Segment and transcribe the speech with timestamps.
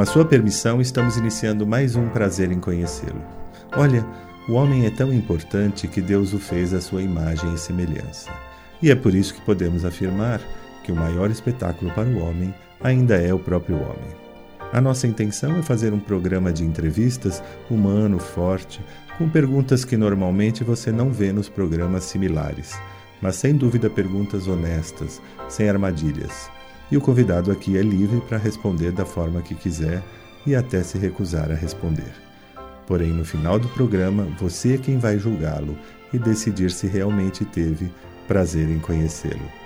[0.00, 3.22] Com a sua permissão, estamos iniciando mais um prazer em conhecê-lo.
[3.76, 4.02] Olha,
[4.48, 8.30] o homem é tão importante que Deus o fez à sua imagem e semelhança.
[8.80, 10.40] E é por isso que podemos afirmar
[10.82, 14.16] que o maior espetáculo para o homem ainda é o próprio homem.
[14.72, 18.80] A nossa intenção é fazer um programa de entrevistas humano, forte,
[19.18, 22.72] com perguntas que normalmente você não vê nos programas similares,
[23.20, 26.50] mas sem dúvida perguntas honestas, sem armadilhas.
[26.90, 30.02] E o convidado aqui é livre para responder da forma que quiser
[30.46, 32.12] e até se recusar a responder.
[32.86, 35.78] Porém, no final do programa, você é quem vai julgá-lo
[36.12, 37.90] e decidir se realmente teve
[38.26, 39.60] prazer em conhecê-lo.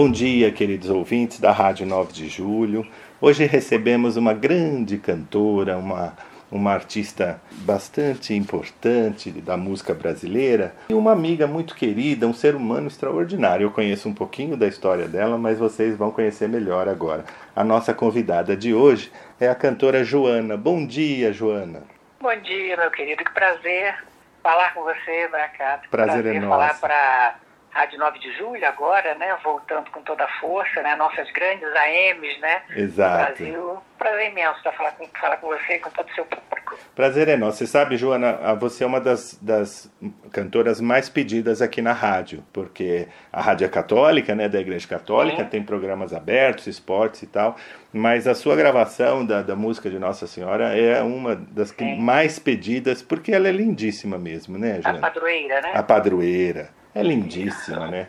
[0.00, 2.86] Bom dia, queridos ouvintes da Rádio 9 de Julho.
[3.20, 6.16] Hoje recebemos uma grande cantora, uma,
[6.50, 12.86] uma artista bastante importante da música brasileira e uma amiga muito querida, um ser humano
[12.86, 13.64] extraordinário.
[13.64, 17.26] Eu conheço um pouquinho da história dela, mas vocês vão conhecer melhor agora.
[17.54, 20.56] A nossa convidada de hoje é a cantora Joana.
[20.56, 21.82] Bom dia, Joana.
[22.18, 23.22] Bom dia, meu querido.
[23.22, 23.96] Que prazer
[24.42, 25.90] falar com você, Bracato.
[25.90, 26.48] Prazer, prazer é nosso.
[26.48, 29.36] falar para Rádio 9 de Julho agora, né?
[29.44, 30.96] Voltando com toda a força, né?
[30.96, 32.62] Nossas grandes AMs, né?
[32.76, 33.32] Exato.
[33.32, 33.82] Do Brasil.
[33.96, 36.76] Prazer imenso estar falar com, falar com você e com todo o seu público.
[36.94, 37.58] Prazer é nosso.
[37.58, 39.90] Você sabe, Joana, você é uma das, das
[40.32, 44.48] cantoras mais pedidas aqui na rádio, porque a rádio é católica, né?
[44.48, 45.48] Da Igreja Católica, Sim.
[45.48, 47.56] tem programas abertos, esportes e tal,
[47.92, 52.38] mas a sua gravação da, da música de Nossa Senhora é uma das que mais
[52.38, 54.98] pedidas, porque ela é lindíssima mesmo, né, Joana?
[54.98, 55.72] A padroeira, né?
[55.74, 56.79] A padroeira.
[56.94, 58.06] É lindíssima, né?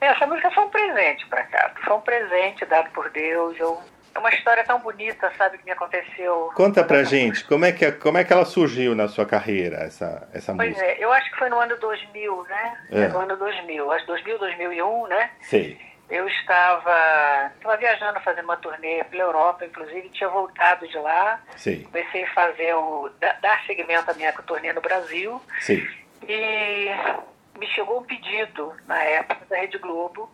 [0.00, 1.72] Essa música foi um presente para cá.
[1.84, 3.58] Foi um presente dado por Deus.
[3.58, 3.80] Eu...
[4.14, 6.50] É uma história tão bonita, sabe, que me aconteceu.
[6.54, 10.28] Conta pra gente, como é, que, como é que ela surgiu na sua carreira, essa,
[10.34, 10.86] essa pois música?
[10.86, 12.78] Pois é, eu acho que foi no ano 2000, né?
[12.90, 13.08] É.
[13.08, 15.30] No ano 2000, acho 2000, 2001, né?
[15.40, 15.80] Sei.
[16.10, 21.40] Eu estava, estava viajando, fazendo uma turnê pela Europa, inclusive, tinha voltado de lá.
[21.56, 21.84] Sim.
[21.84, 23.10] Comecei a fazer o.
[23.40, 25.40] dar seguimento à minha turnê no Brasil.
[25.60, 25.82] Sim.
[26.28, 26.90] E
[27.62, 30.28] me chegou um pedido na época da Rede Globo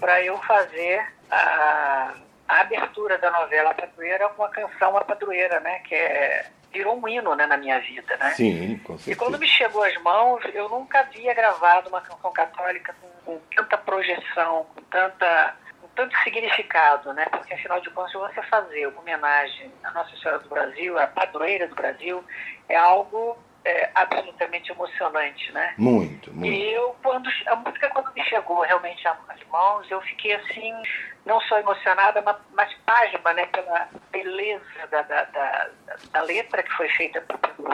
[0.00, 2.14] para eu fazer a,
[2.48, 5.80] a, abertura da novela Padroeira com a canção A Padroeira, né?
[5.80, 8.30] Que é, virou um hino né, na minha vida, né?
[8.30, 9.12] Sim, com certeza.
[9.12, 13.40] E quando me chegou às mãos, eu nunca havia gravado uma canção católica com, com
[13.54, 17.26] tanta projeção, com tanta com tanto significado, né?
[17.26, 21.68] Porque afinal de contas, você fazer uma homenagem à Nossa Senhora do Brasil, à padroeira
[21.68, 22.24] do Brasil,
[22.70, 25.74] é algo é, absolutamente emocionante, né?
[25.76, 26.52] Muito, muito.
[26.52, 30.72] E eu, quando a música quando me chegou realmente às mãos, eu fiquei assim,
[31.26, 33.46] não só emocionada, mas, mas página, né?
[33.46, 35.70] Pela beleza da, da, da,
[36.12, 37.68] da letra que foi feita pelo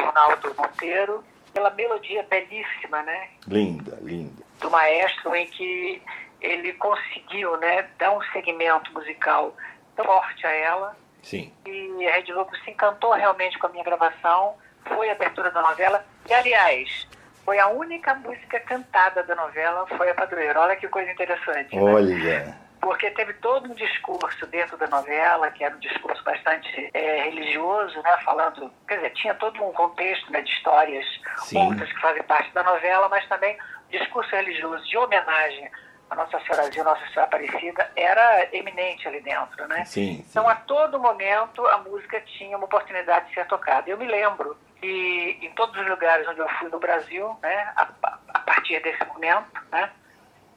[0.00, 3.30] Ronaldo Monteiro, pela melodia belíssima, né?
[3.46, 4.42] Linda, linda.
[4.60, 6.02] Do maestro, em que
[6.40, 7.88] ele conseguiu, né?
[7.98, 9.54] Dar um segmento musical
[9.96, 10.96] tão forte a ela.
[11.22, 11.52] Sim.
[11.66, 15.62] E a Rede Globo se encantou realmente com a minha gravação foi a abertura da
[15.62, 16.04] novela.
[16.28, 17.06] E, aliás,
[17.44, 20.60] foi a única música cantada da novela, foi a Padroeira.
[20.60, 21.74] Olha que coisa interessante.
[21.74, 21.82] Né?
[21.82, 22.44] Olha.
[22.44, 22.58] Né?
[22.80, 28.00] Porque teve todo um discurso dentro da novela, que era um discurso bastante é, religioso,
[28.02, 28.16] né?
[28.24, 31.04] Falando, quer dizer, tinha todo um contexto né, de histórias
[31.50, 33.58] curtas que fazem parte da novela, mas também
[33.90, 35.68] discurso religioso de homenagem
[36.10, 39.84] a Nossa Senhorazinha, Nossa Senhora Aparecida, era eminente ali dentro, né?
[39.84, 40.26] Sim, sim.
[40.30, 43.90] Então, a todo momento, a música tinha uma oportunidade de ser tocada.
[43.90, 47.88] Eu me lembro e em todos os lugares onde eu fui no Brasil, né, a,
[48.34, 49.90] a partir desse momento, né,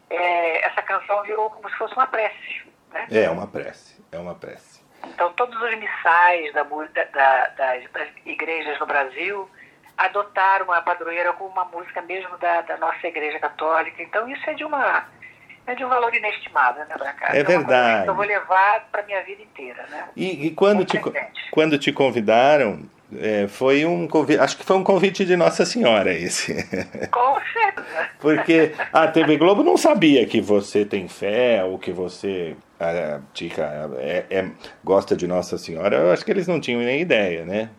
[0.10, 2.64] é, essa canção virou como se fosse uma prece.
[2.92, 3.08] Né?
[3.12, 4.82] É uma prece, é uma prece.
[5.08, 9.50] Então, todos os missais da, da, das, das igrejas no Brasil
[9.98, 14.02] adotaram a padroeira como uma música mesmo da, da nossa igreja católica.
[14.02, 15.08] Então, isso é de uma
[15.68, 17.38] é de um valor inestimável, né, Branca?
[17.38, 18.08] É verdade.
[18.08, 20.10] eu vou levar para minha vida inteira, né?
[20.16, 21.00] E, e quando, te,
[21.52, 22.82] quando te convidaram,
[23.20, 26.54] é, foi um convite, acho que foi um convite de Nossa Senhora esse.
[27.12, 28.10] Com certeza.
[28.20, 33.20] Porque a TV Globo não sabia que você tem fé ou que você é,
[34.00, 34.52] é, é,
[34.84, 35.98] gosta de Nossa Senhora.
[35.98, 37.70] Eu acho que eles não tinham nem ideia, né?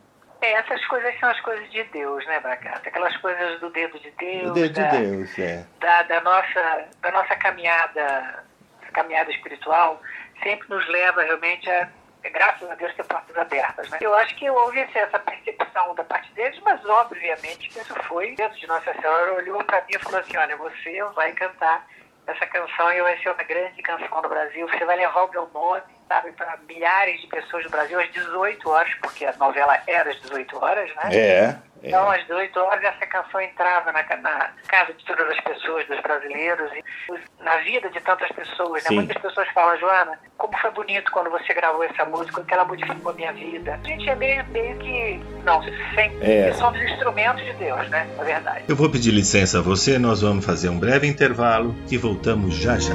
[0.42, 2.88] É, essas coisas são as coisas de Deus, né, Bracata?
[2.88, 4.42] Aquelas coisas do dedo de Deus.
[4.48, 5.64] Do dedo da, de Deus, é.
[5.80, 8.44] Da, da, nossa, da nossa caminhada,
[8.92, 10.02] caminhada espiritual,
[10.42, 11.88] sempre nos leva realmente a
[12.30, 13.88] graças a Deus, ter portas abertas.
[13.90, 13.98] Né?
[14.00, 18.58] Eu acho que houve essa percepção da parte deles, mas obviamente que isso foi dentro
[18.58, 21.86] de Nossa Senhora, olhou para mim e falou assim, olha, você vai cantar
[22.26, 25.48] essa canção e vai ser uma grande canção do Brasil, você vai levar o meu
[25.52, 30.10] nome, sabe, para milhares de pessoas do Brasil às 18 horas, porque a novela era
[30.10, 31.08] às 18 horas, né?
[31.12, 31.72] É.
[31.82, 31.88] É.
[31.88, 36.00] Então, às 18 horas, essa canção entrava na, na, casa de todas as pessoas, dos
[36.00, 38.84] brasileiros, e na vida de tantas pessoas.
[38.84, 38.90] Né?
[38.92, 43.10] Muitas pessoas falam, Joana, como foi bonito quando você gravou essa música, que ela modificou
[43.10, 43.80] a minha vida.
[43.82, 45.20] A gente é meio, meio que.
[45.44, 45.60] Não,
[45.92, 46.18] sempre.
[46.22, 46.52] É.
[46.52, 48.08] Somos instrumentos de Deus, né?
[48.16, 48.64] Na verdade.
[48.68, 52.78] Eu vou pedir licença a você, nós vamos fazer um breve intervalo e voltamos já
[52.78, 52.94] já.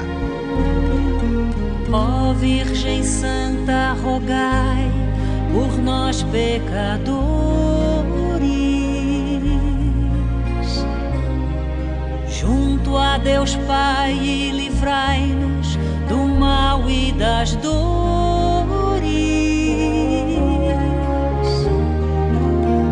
[2.39, 4.91] Virgem Santa, rogai
[5.51, 7.37] por nós pecadores
[12.29, 14.13] junto a Deus Pai
[14.53, 17.77] livrai-nos do mal e das dores.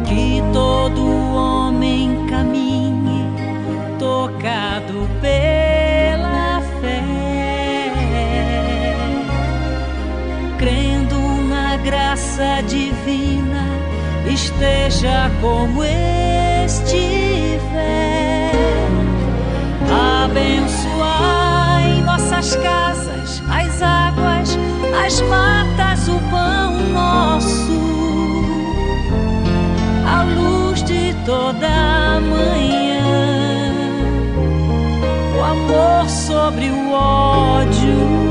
[0.08, 1.06] Que todo
[1.36, 3.30] homem caminhe
[4.00, 5.85] tocado pela
[11.96, 13.64] graça divina,
[14.30, 15.82] esteja como
[16.66, 16.92] estiver
[20.26, 24.60] Abençoai nossas casas, as águas,
[25.06, 27.80] as matas, o pão nosso,
[30.06, 33.72] a luz de toda manhã,
[35.38, 38.25] o amor sobre o ódio.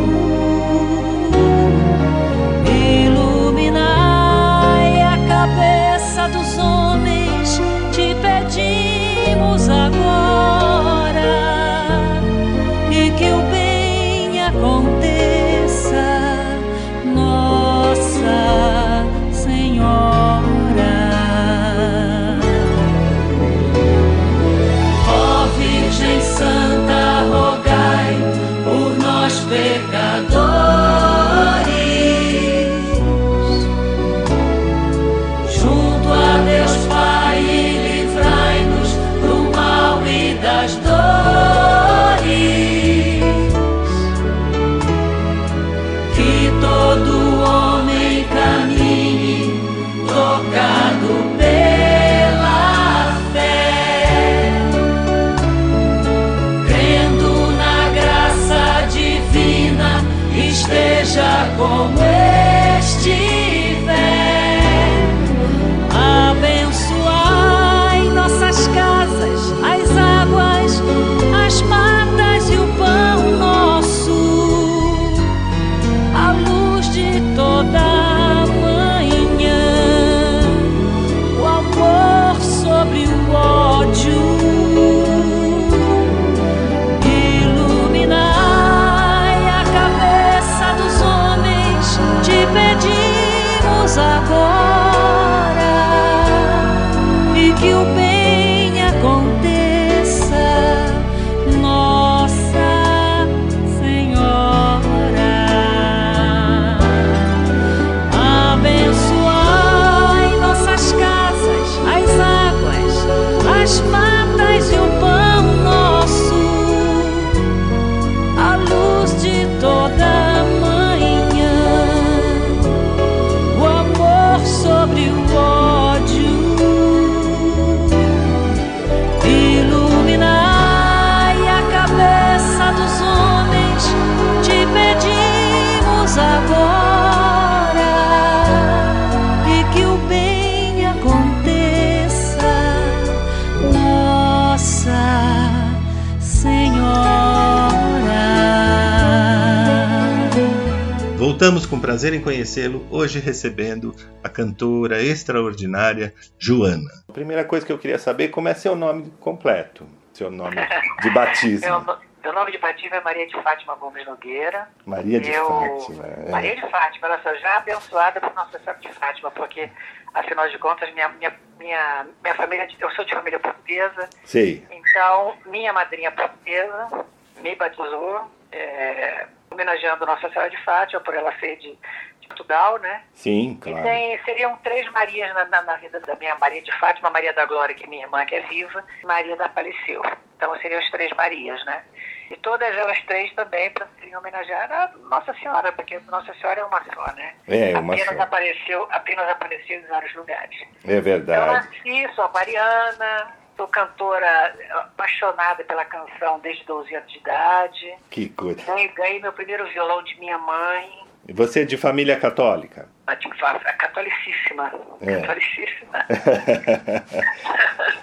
[151.75, 156.89] Com prazer em conhecê-lo, hoje recebendo a cantora extraordinária Joana.
[157.09, 160.57] A primeira coisa que eu queria saber, como é seu nome completo, seu nome
[161.03, 161.67] de batismo.
[161.83, 164.69] meu, meu nome de batismo é Maria de Fátima Gomes Nogueira.
[164.87, 166.07] Maria de eu, Fátima.
[166.07, 166.31] É.
[166.31, 169.69] Maria de Fátima, ela só já abençoada por Nossa Senhora de Fátima, porque,
[170.15, 174.09] afinal de contas, minha, minha, minha, minha família, eu sou de família portuguesa.
[174.23, 174.65] Sei.
[174.71, 177.05] Então, minha madrinha portuguesa
[177.43, 178.31] me batizou.
[178.57, 181.77] É, homenageando Nossa Senhora de Fátima, por ela ser de,
[182.21, 183.03] de Portugal, né?
[183.13, 183.81] Sim, claro.
[183.81, 187.33] E tem, seriam três Marias na, na, na, vida da minha Maria de Fátima, Maria
[187.33, 190.03] da Glória, que é minha irmã, que é viva, Maria da Faleceu.
[190.37, 191.83] Então seriam as três Marias, né?
[192.31, 196.65] E todas elas três também para serem homenagear a Nossa Senhora, porque Nossa Senhora é
[196.65, 197.35] uma só, né?
[197.47, 198.23] É, uma apenas só.
[198.23, 200.59] Apareceu, apenas apareceu em vários lugares.
[200.87, 201.53] É Eu verdade.
[201.53, 207.95] nasci, sou mariana, sou cantora apaixonada pela canção desde 12 anos de idade.
[208.11, 208.63] Que coisa.
[208.95, 212.89] Ganhei, meu primeiro violão de minha mãe, E Você é de família católica?
[213.07, 214.73] a de fa- a catolicíssima.
[215.01, 215.21] É.
[215.21, 216.07] Catolicíssima.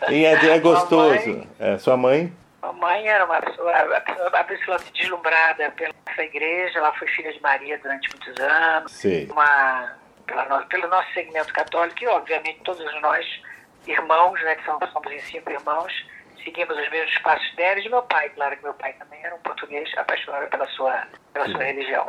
[0.10, 1.30] E é, é gostoso.
[1.30, 1.50] Mamãe.
[1.60, 2.34] É, sua mãe?
[2.62, 3.72] Mamãe era uma pessoa
[4.34, 9.28] absolutamente deslumbrada pela igreja, ela foi filha de Maria durante muitos anos, Sei.
[9.32, 9.94] uma,
[10.28, 13.26] pela pelo nosso segmento católico e, obviamente, todos nós,
[13.88, 15.92] irmãos, né, que somos, somos em cinco irmãos,
[16.44, 18.30] seguimos os mesmos passos dela e de meu pai.
[18.30, 22.06] Claro que meu pai também era um português apaixonado pela sua, pela sua religião.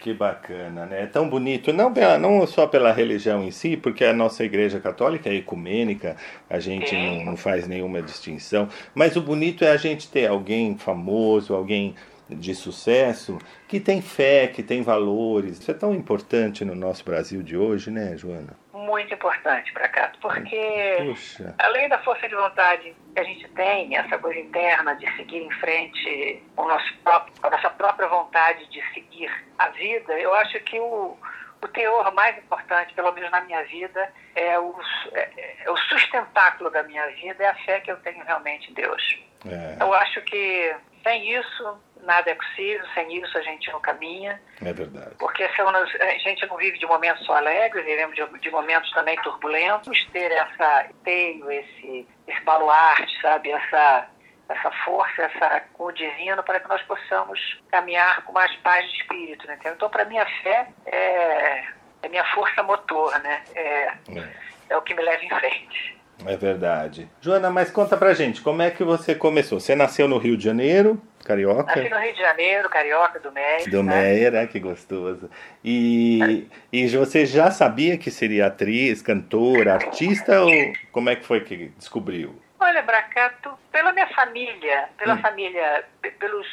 [0.00, 1.04] Que bacana, né?
[1.04, 4.78] É tão bonito, não, pela- não só pela religião em si, porque a nossa igreja
[4.78, 6.14] católica é ecumênica,
[6.50, 10.76] a gente não, não faz nenhuma distinção, mas o bonito é a gente ter alguém
[10.76, 11.94] famoso, alguém
[12.28, 13.38] de sucesso,
[13.68, 15.58] que tem fé, que tem valores.
[15.58, 18.56] Isso é tão importante no nosso Brasil de hoje, né, Joana?
[18.72, 23.96] Muito importante para cá, porque Puxa, além da força de vontade que a gente tem,
[23.96, 28.68] essa coisa interna de seguir em frente com, o nosso próprio, a nossa própria vontade
[28.70, 31.16] de seguir a vida, eu acho que o,
[31.62, 34.74] o teor mais importante, pelo menos na minha vida, é o,
[35.12, 38.74] é, é o sustentáculo da minha vida, é a fé que eu tenho realmente em
[38.74, 39.18] Deus.
[39.46, 44.40] é, Eu acho que sem isso nada é possível, sem isso a gente não caminha.
[44.64, 45.14] é verdade.
[45.18, 49.16] Porque nos- a gente não vive de momentos só alegres, vivemos de, de momentos também
[49.22, 50.04] turbulentos.
[50.12, 53.50] Ter essa teio, esse, esse baluarte, sabe?
[53.52, 54.08] Essa,
[54.48, 57.38] essa força, essa com o divino, para que nós possamos
[57.70, 59.46] caminhar com mais paz de espírito.
[59.46, 59.58] Né?
[59.64, 61.64] Então, para mim, a fé é,
[62.02, 63.42] é minha força motor, né?
[63.54, 64.32] É, É.
[64.70, 65.93] é o que me leva em frente.
[66.26, 67.08] É verdade.
[67.20, 69.58] Joana, mas conta pra gente, como é que você começou?
[69.60, 71.74] Você nasceu no Rio de Janeiro, carioca?
[71.76, 73.70] Nasci no Rio de Janeiro, carioca, do México.
[73.70, 74.00] Do né?
[74.00, 75.28] Meyer, ah, que gostoso.
[75.64, 80.50] E, e você já sabia que seria atriz, cantora, artista ou
[80.92, 82.40] como é que foi que descobriu?
[82.60, 86.46] Olha, Bracato, pela minha família, pela família, pe- pelos,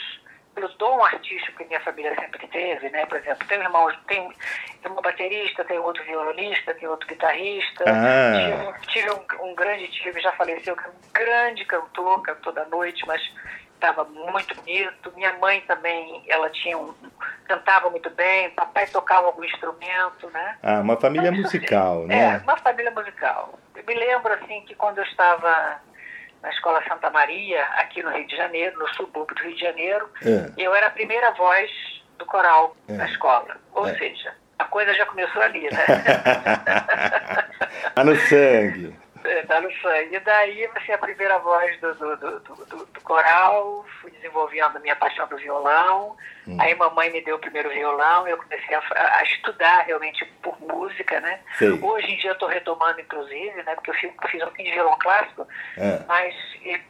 [0.54, 3.06] pelo dom artístico que minha família sempre teve, né?
[3.06, 4.32] Por exemplo, tem irmãos, tem,
[4.82, 7.84] tem uma baterista, tem outro violonista, tem outro guitarrista.
[7.88, 8.76] Ah.
[8.84, 12.52] Tive, tive um, um grande tio que já faleceu, que é um grande cantor, cantou
[12.54, 13.22] da noite, mas
[13.74, 15.12] estava muito bonito.
[15.16, 16.94] Minha mãe também, ela tinha um,
[17.46, 20.58] cantava muito bem, papai tocava algum instrumento, né?
[20.62, 22.42] Ah, uma família musical, É, né?
[22.44, 23.58] uma família musical.
[23.76, 25.82] Eu me lembro, assim, que quando eu estava
[26.42, 30.10] na Escola Santa Maria, aqui no Rio de Janeiro, no subúrbio do Rio de Janeiro,
[30.26, 30.52] É.
[30.58, 31.70] eu era a primeira voz
[32.18, 32.94] do coral É.
[32.94, 33.58] da escola.
[33.74, 33.96] Ou É.
[33.98, 35.86] seja, a coisa já começou ali, né?
[37.96, 38.96] tá no sangue.
[39.24, 40.16] É, tá no sangue.
[40.16, 44.80] E daí, assim, a primeira voz do, do, do, do- do- coral, fui desenvolvendo a
[44.80, 46.16] minha paixão do violão.
[46.48, 46.58] Hum.
[46.60, 48.82] Aí mamãe me deu o primeiro violão, eu comecei a,
[49.20, 51.40] a estudar realmente por música, né?
[51.58, 51.72] Sei.
[51.72, 53.76] Hoje em dia eu estou retomando, inclusive, né?
[53.76, 55.48] Porque eu fiz, eu fiz um pouquinho de violão clássico,
[55.78, 56.00] É.
[56.08, 56.34] mas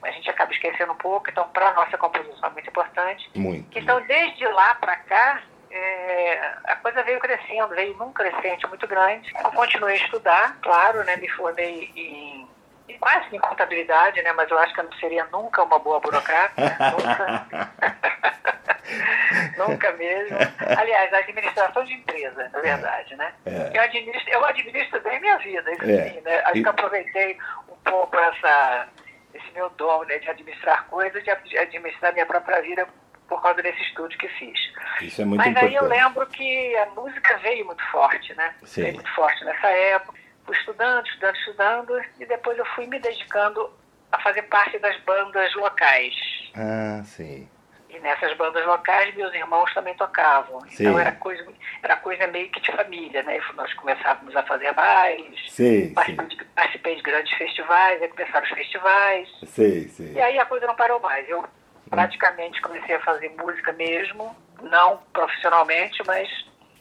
[0.03, 3.29] a gente acaba esquecendo um pouco, então para a nossa composição é muito importante.
[3.35, 3.77] Muito.
[3.77, 9.31] Então, desde lá para cá, é, a coisa veio crescendo, veio num crescente muito grande.
[9.43, 11.15] Eu continuei a estudar, claro, né?
[11.17, 12.47] Me formei em,
[12.89, 14.33] em quase em contabilidade, né?
[14.33, 16.77] Mas eu acho que eu não seria nunca uma boa burocrata, né?
[16.91, 17.69] nunca.
[19.57, 20.37] nunca mesmo.
[20.77, 23.33] Aliás, a administração de empresa, na verdade, né?
[23.45, 23.77] É.
[23.77, 26.09] Eu, administro, eu administro bem minha vida, isso É.
[26.09, 26.39] sim, né?
[26.45, 27.37] Acho E- que aproveitei
[27.69, 28.87] um pouco essa,
[29.33, 32.87] esse meu dom né, de administrar coisas, de ad- administrar minha própria vida
[33.31, 34.59] por causa desse estudo que fiz.
[35.01, 35.69] Isso é muito Mas importante.
[35.69, 38.53] aí eu lembro que a música veio muito forte, né?
[38.63, 38.81] Sim.
[38.81, 40.19] Veio muito forte nessa época.
[40.45, 43.71] Fui estudando, estudando, estudando, e depois eu fui me dedicando
[44.11, 46.13] a fazer parte das bandas locais.
[46.57, 47.47] Ah, sim.
[47.89, 50.59] E nessas bandas locais, meus irmãos também tocavam.
[50.67, 50.83] Sim.
[50.83, 51.47] Então era coisa,
[51.81, 53.39] era coisa meio que de família, né?
[53.55, 55.93] Nós começávamos a fazer bailes, sim.
[55.93, 59.29] participei de, participei de grandes festivais, aí começaram os festivais.
[59.45, 60.13] Sei, sei.
[60.15, 61.29] E aí a coisa não parou mais.
[61.29, 61.45] Eu
[61.91, 66.27] praticamente comecei a fazer música mesmo, não profissionalmente, mas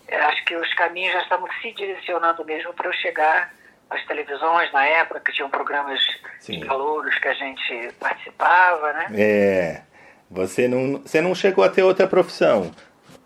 [0.09, 3.53] eh, acho que os caminhos já estavam se direcionando mesmo para eu chegar
[3.91, 6.01] às televisões na época, que tinham programas
[6.39, 6.61] Sim.
[6.61, 9.07] de calouros que a gente participava, né?
[9.15, 9.83] É.
[10.31, 12.71] Você não, você não chegou a ter outra profissão.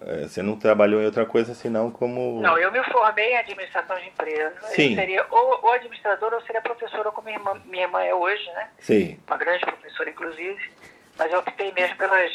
[0.00, 2.41] É, Você não trabalhou em outra coisa senão como.
[2.41, 4.55] Não, eu me formei em administração de empresa.
[4.69, 4.91] Sim.
[4.91, 8.45] Eu seria ou, ou administradora ou seria professora, como minha irmã, minha irmã é hoje,
[8.53, 8.69] né?
[8.79, 9.19] Sei.
[9.26, 10.73] Uma grande professora, inclusive
[11.18, 12.30] mas eu optei mesmo pelas,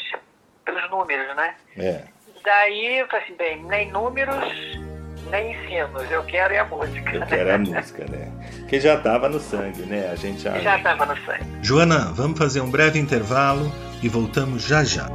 [0.64, 1.54] pelos números, né?
[1.76, 2.04] É.
[2.44, 4.44] Daí eu falei assim, bem, nem números,
[5.30, 7.12] nem ensinos, eu quero é a música.
[7.12, 7.26] Eu né?
[7.28, 8.32] quero a música, né?
[8.68, 10.08] Que já tava no sangue, né?
[10.10, 10.58] A gente já...
[10.58, 11.58] Já estava no sangue.
[11.62, 13.70] Joana, vamos fazer um breve intervalo
[14.02, 15.06] e voltamos já já.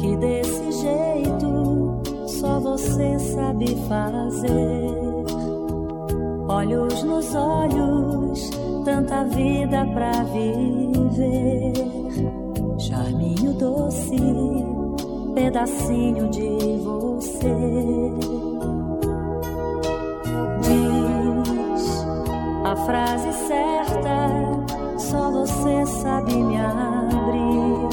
[0.00, 4.98] Que desse jeito só você sabe fazer.
[6.50, 11.72] Olhos nos olhos tanta vida pra viver.
[12.78, 14.16] Charminho doce,
[15.34, 17.54] pedacinho de você.
[20.62, 22.06] Diz
[22.64, 24.30] a frase certa,
[24.96, 27.88] só você sabe me abrir.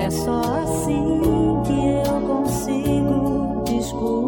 [0.00, 4.27] É só assim que eu consigo descobrir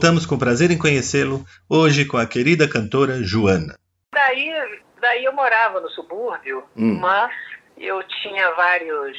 [0.00, 0.10] vez.
[0.14, 3.76] Voltamos com prazer em conhecê-lo, hoje com a querida cantora Joana.
[4.12, 4.50] Daí,
[5.00, 6.98] daí eu morava no subúrbio, Hum.
[7.00, 7.30] mas
[7.76, 9.16] eu tinha vários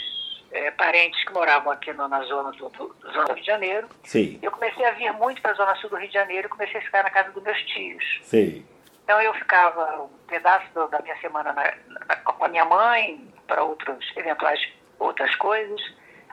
[0.54, 3.88] eh, parentes que moravam aqui no- na zona do, do- zona do Rio de Janeiro.
[4.04, 6.50] Sei, Eu comecei a vir muito para a zona sul do Rio de Janeiro e
[6.50, 8.04] comecei a ficar na casa dos meus tios.
[8.24, 8.66] sei.
[9.06, 13.26] Então eu ficava um pedaço do- da minha semana na- na- com a minha mãe,
[13.48, 14.60] para outros eventuais
[15.00, 15.82] outras coisas,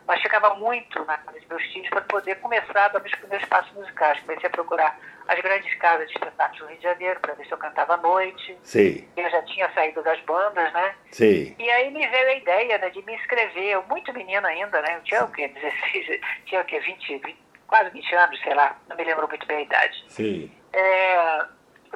[0.09, 3.47] mas ficava muito na casa dos meus tios para poder começar a dar meus primeiros
[3.47, 4.19] passos musicais.
[4.21, 7.53] Comecei a procurar as grandes casas de espetáculos do Rio de Janeiro para ver se
[7.53, 8.59] eu cantava à noite.
[8.63, 10.95] Sei, Eu já tinha saído das bandas, né?
[11.13, 11.55] sei.
[11.59, 14.97] E aí me veio a ideia né, de me inscrever, eu muito menina ainda, né?
[14.97, 15.49] Eu tinha o quê?
[15.49, 16.81] 16, tinha o quê?
[16.81, 20.05] 20, 20, quase 20 anos, sei lá, não me lembro muito bem a idade.
[20.09, 20.51] Sei.
[20.73, 21.18] É,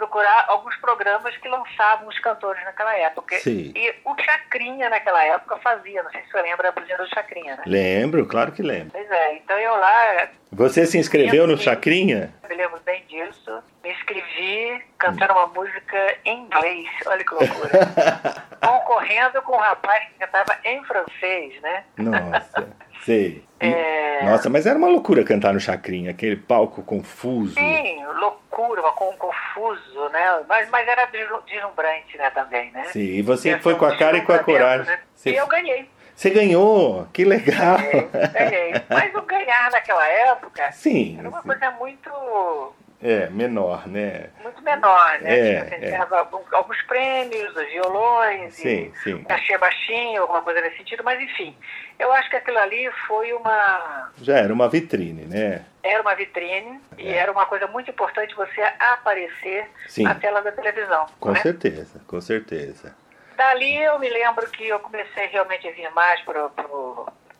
[0.03, 3.38] procurar alguns programas que lançavam os cantores naquela época.
[3.38, 3.73] Sim.
[3.77, 7.57] E o Chacrinha naquela época fazia, não sei se você lembra a buzina do Chacrinha,
[7.57, 7.62] né?
[7.67, 8.91] Lembro, claro que lembro.
[8.91, 11.57] Pois é, então eu lá, Você se inscreveu no.
[11.57, 12.35] Chacrinha?
[12.49, 17.71] me lembro bem disso, me inscrevi cantando uma música em inglês, olha que loucura.
[18.61, 21.85] Concorrendo com um rapaz que cantava em francês, né?
[21.97, 22.69] Nossa,
[23.03, 23.45] sei.
[23.61, 27.55] É, Nossa, mas era uma loucura cantar no Chacrinha, aquele palco confuso.
[27.55, 30.41] Sim, loucura, com- confuso, né?
[30.49, 32.85] Mas, mas era deslu- deslumbrante, né, também, né?
[32.87, 34.87] Sim, e você foi com a cara e com a coragem.
[34.87, 34.99] né?
[35.15, 35.88] Você, E eu ganhei.
[36.15, 37.79] você ganhou, que legal.
[37.79, 38.73] Ganhei, ganhei.
[38.88, 41.47] Mas o ganhar naquela época Sim, era uma sim.
[41.49, 44.31] coisa muito É, menor, né?
[44.43, 45.38] Muito menor, né?
[45.38, 45.85] É, tipo,
[46.15, 46.57] é.
[46.57, 49.25] alguns prêmios, os violões, Sim, e sim.
[49.25, 51.57] cachê baixinho, alguma coisa nesse sentido, mas enfim.
[51.99, 54.11] Eu acho que aquilo ali foi uma.
[54.21, 55.65] Já era uma vitrine, né?
[55.83, 57.17] Era uma vitrine e É.
[57.17, 60.05] era uma coisa muito importante você aparecer Sim.
[60.05, 61.07] na tela da televisão.
[61.19, 61.41] Com né?
[61.41, 62.95] certeza, com certeza.
[63.37, 66.49] Dali eu me lembro que eu comecei realmente a vir mais para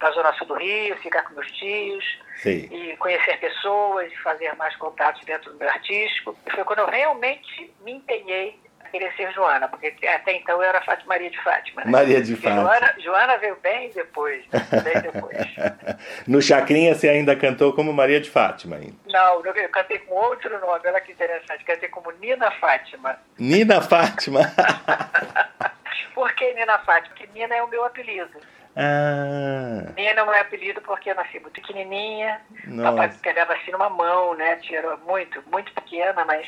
[0.09, 2.05] a Zona Sul do Rio, ficar com meus tios
[2.37, 2.69] Sim.
[2.71, 6.37] e conhecer pessoas e fazer mais contatos dentro do meu artístico.
[6.47, 10.69] E foi quando eu realmente me empenhei a querer ser Joana, porque até então eu
[10.69, 11.85] era Fátima Maria de Fátima.
[11.85, 11.91] Né?
[11.91, 12.63] Maria de Fátima.
[12.63, 14.45] Joana, Joana veio bem depois,
[14.83, 15.39] bem depois.
[16.27, 18.97] No Chacrinha você ainda cantou como Maria de Fátima ainda.
[19.07, 23.19] Não, eu cantei com outro nome, olha que interessante, cantei como Nina Fátima.
[23.39, 24.41] Nina Fátima.
[26.15, 27.15] Por que Nina Fátima?
[27.15, 28.41] Porque Nina é o meu apelido.
[28.77, 32.41] Ah, Nina é o meu apelido porque eu nasci muito pequenininha.
[32.67, 32.91] Nossa.
[32.91, 34.57] Papai pegava assim numa mão, né?
[34.57, 36.47] Tirou muito, muito pequena, mas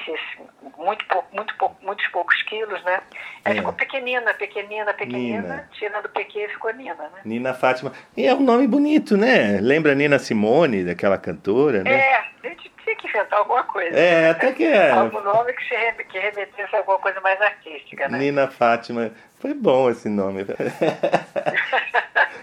[0.00, 0.46] assim,
[0.78, 3.00] muito pouco, muito pouco, muitos poucos quilos, né?
[3.44, 3.56] Aí É.
[3.56, 5.68] ficou pequenina, pequenina, pequenina, Nina.
[5.72, 7.20] tirando o PQ ficou Nina, né?
[7.24, 7.92] Nina Fátima.
[8.16, 9.58] E é um nome bonito, né?
[9.60, 11.90] Lembra Nina Simone, daquela cantora, né?
[11.98, 13.96] É, a gente tinha que inventar alguma coisa.
[13.98, 14.90] É, até que é.
[14.92, 18.18] Algum nome que, se que remetesse a alguma coisa mais artística, né?
[18.18, 19.10] Nina Fátima.
[19.40, 20.44] Foi bom esse nome.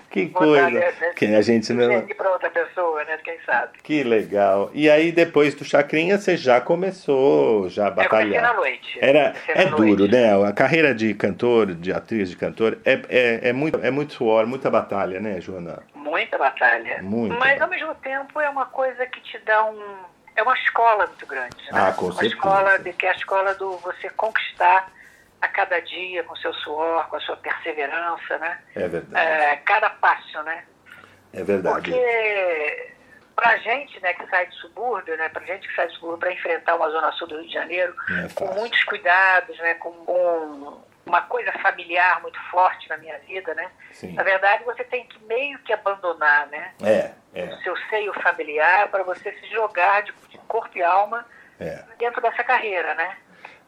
[0.10, 0.94] que coisa.
[1.16, 2.08] Que a gente não.
[2.08, 3.18] Para outra pessoa, né?
[3.24, 3.80] Quem sabe?
[3.84, 4.72] Que legal.
[4.74, 8.56] E aí, depois do Chacrinha, você já começou já a comecei na batalhar.
[8.56, 8.98] noite.
[9.02, 10.42] Era, é duro, né?
[10.48, 14.48] A carreira de cantor, de atriz, de cantor, é, é, é, muito, é muito suor,
[14.48, 15.84] muita batalha, né, Joana?
[15.94, 17.02] Muita batalha.
[17.04, 19.82] Muita Mas ao mesmo tempo é uma coisa que te dá um.
[20.34, 21.58] É uma escola muito grande.
[21.58, 21.72] Né?
[21.74, 22.36] Ah, com uma certeza.
[22.36, 24.90] escola de, que é a escola do você conquistar
[25.42, 28.60] a cada dia com seu suor, com a sua perseverança, né?
[28.76, 29.28] É verdade.
[29.28, 30.66] É, cada passo, né?
[31.34, 31.92] É verdade.
[31.92, 32.94] Porque
[33.36, 36.32] pra gente, né, que sai do subúrbio, né, pra gente que sai do subúrbio para
[36.32, 37.94] enfrentar uma zona sul do Rio de Janeiro,
[38.24, 43.54] é com muitos cuidados, né, com um- uma coisa familiar muito forte na minha vida,
[43.54, 43.70] né?
[43.92, 44.14] Sim.
[44.14, 46.74] Na verdade, você tem que meio que abandonar, né?
[46.82, 51.26] É, é, o seu seio familiar para você se jogar de, de corpo e alma
[51.60, 51.84] é.
[52.00, 53.18] dentro dessa carreira, né?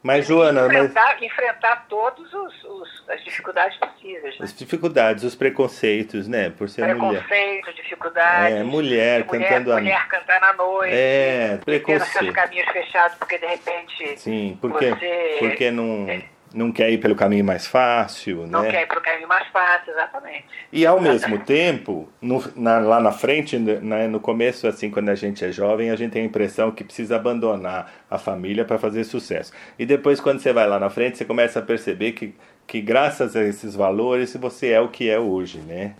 [0.00, 4.44] Mas, Joana, mas enfrentar, enfrentar todos os, os- as dificuldades possíveis, né?
[4.44, 6.50] as dificuldades, os preconceitos, né?
[6.50, 7.18] Por ser mulher.
[7.24, 8.54] Preconceitos, dificuldades.
[8.56, 10.94] É, mulher de mulher, cantando a- mulher cantar na noite.
[10.94, 12.12] É, preconceito.
[12.12, 16.06] seus caminhos fechados porque de repente Sim, porque, Você- porque não,
[16.54, 18.70] não quer ir pelo caminho mais fácil, não né?
[18.70, 20.44] quer ir para o caminho mais fácil, exatamente.
[20.72, 25.14] E ao mesmo tempo, no- na- lá na frente, né, no começo, assim, quando a
[25.14, 29.04] gente é jovem, a gente tem a impressão que precisa abandonar a família para fazer
[29.04, 29.52] sucesso.
[29.78, 32.34] E depois, quando você vai lá na frente, você começa a perceber que,
[32.66, 35.94] que graças a esses valores, você é o que é hoje, né?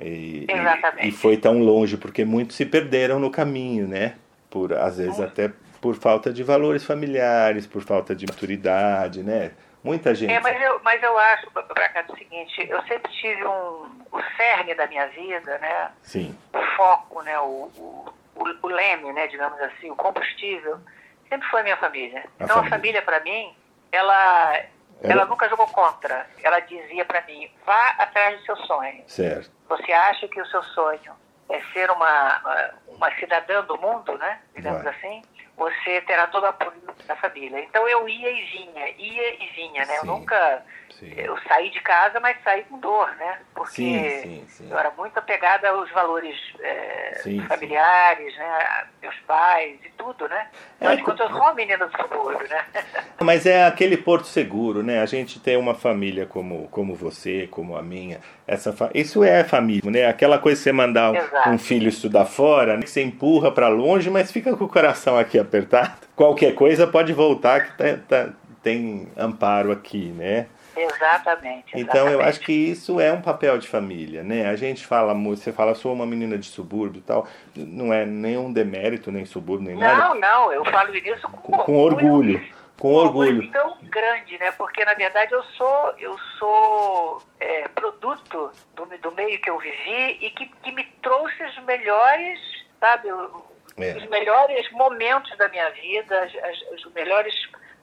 [0.00, 1.06] E, Exatamente.
[1.06, 4.14] e, e foi tão longe, porque muitos se perderam no caminho, né?
[4.50, 9.50] Por, às vezes até por falta de valores familiares, por falta de maturidade, né?
[9.84, 10.32] Muita gente.
[10.32, 14.74] É, mas eu, mas eu acho, Bracato, o seguinte, eu sempre tive um, o cerne
[14.74, 15.90] da minha vida, né?
[16.02, 18.14] Sim, o foco, né, o, o,
[18.62, 20.80] o- leme, né, digamos assim, o combustível,
[21.28, 22.20] sempre foi a minha família.
[22.40, 22.66] A então família.
[22.66, 23.54] a família para mim,
[23.92, 24.68] ela Era-
[25.02, 26.26] ela nunca jogou contra.
[26.42, 29.04] Ela dizia para mim: vá atrás do seu sonho.
[29.06, 29.52] certo.
[29.68, 31.12] Você acha que o seu sonho
[31.50, 34.94] é ser uma uma, uma cidadã do mundo, né, digamos Vai.
[34.94, 35.22] assim?
[35.56, 36.72] Você terá todo o apoio
[37.06, 37.60] da família.
[37.60, 39.94] Então eu ia e vinha, ia e vinha, né?
[39.94, 39.98] Sim.
[39.98, 40.64] Eu nunca
[40.98, 41.12] Sim.
[41.16, 43.38] eu saí de casa, mas saí com dor, né?
[43.54, 48.86] Porque Sim, eu era muito apegada aos valores é, familiares, né?
[49.02, 50.48] Meus pais e tudo, né?
[50.80, 52.64] É, de contas, eu sou uma menina do subúrbio, né?
[53.20, 55.00] Mas é aquele porto seguro, né?
[55.00, 58.20] A gente tem uma família como, como você, como a minha.
[58.46, 58.74] Essa.
[58.94, 60.06] Isso é família, né?
[60.06, 62.86] Aquela coisa de você mandar um- um filho estudar fora, né?
[62.86, 65.92] você empurra para longe, mas fica com o coração aqui apertado.
[66.14, 68.28] Qualquer coisa pode voltar que tá- tá-
[68.62, 70.46] tem amparo aqui, né?
[70.76, 71.66] exatamente.
[71.74, 72.28] Então eu exatamente.
[72.28, 74.46] acho que isso é um papel de família, né?
[74.46, 77.26] A gente fala muito, você fala, sou uma menina de subúrbio e tal,
[77.56, 80.08] não é nenhum demérito, nem subúrbio, nem nada.
[80.08, 82.40] Não, não, eu falo isso com, Com, com orgulho,
[82.78, 83.50] com um orgulho.
[83.52, 84.50] tão grande, né?
[84.52, 90.18] Porque na verdade eu sou eu sou é, produto do, do meio que eu vivi
[90.20, 92.38] e que, que me trouxe os melhores,
[92.80, 93.96] sabe, É.
[93.96, 97.34] os melhores momentos da minha vida, as- as- os melhores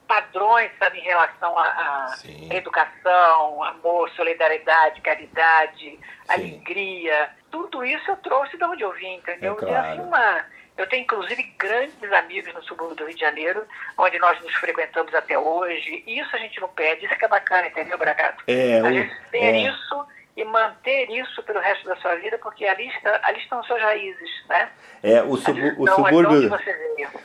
[0.08, 2.14] padrões, sabe, em relação à
[2.50, 6.00] educação, amor, solidariedade, caridade, Sim.
[6.28, 7.30] alegria.
[7.50, 9.54] Tudo isso eu trouxe de onde eu vim, entendeu?
[9.54, 9.88] É claro.
[9.88, 10.46] assim, uma,
[10.82, 13.64] eu tenho, inclusive, grandes amigos no subúrbio do Rio de Janeiro,
[13.98, 16.04] onde nós nos frequentamos até hoje.
[16.08, 18.44] Isso a gente não perde, isso que é bacana, entendeu, Bragato?
[18.48, 19.58] É, a gente ter é.
[19.70, 23.82] isso e manter isso pelo resto da sua vida, porque ali, está, ali estão suas
[23.82, 24.70] raízes, né?
[25.04, 26.52] É, o, sub, o subúrbio,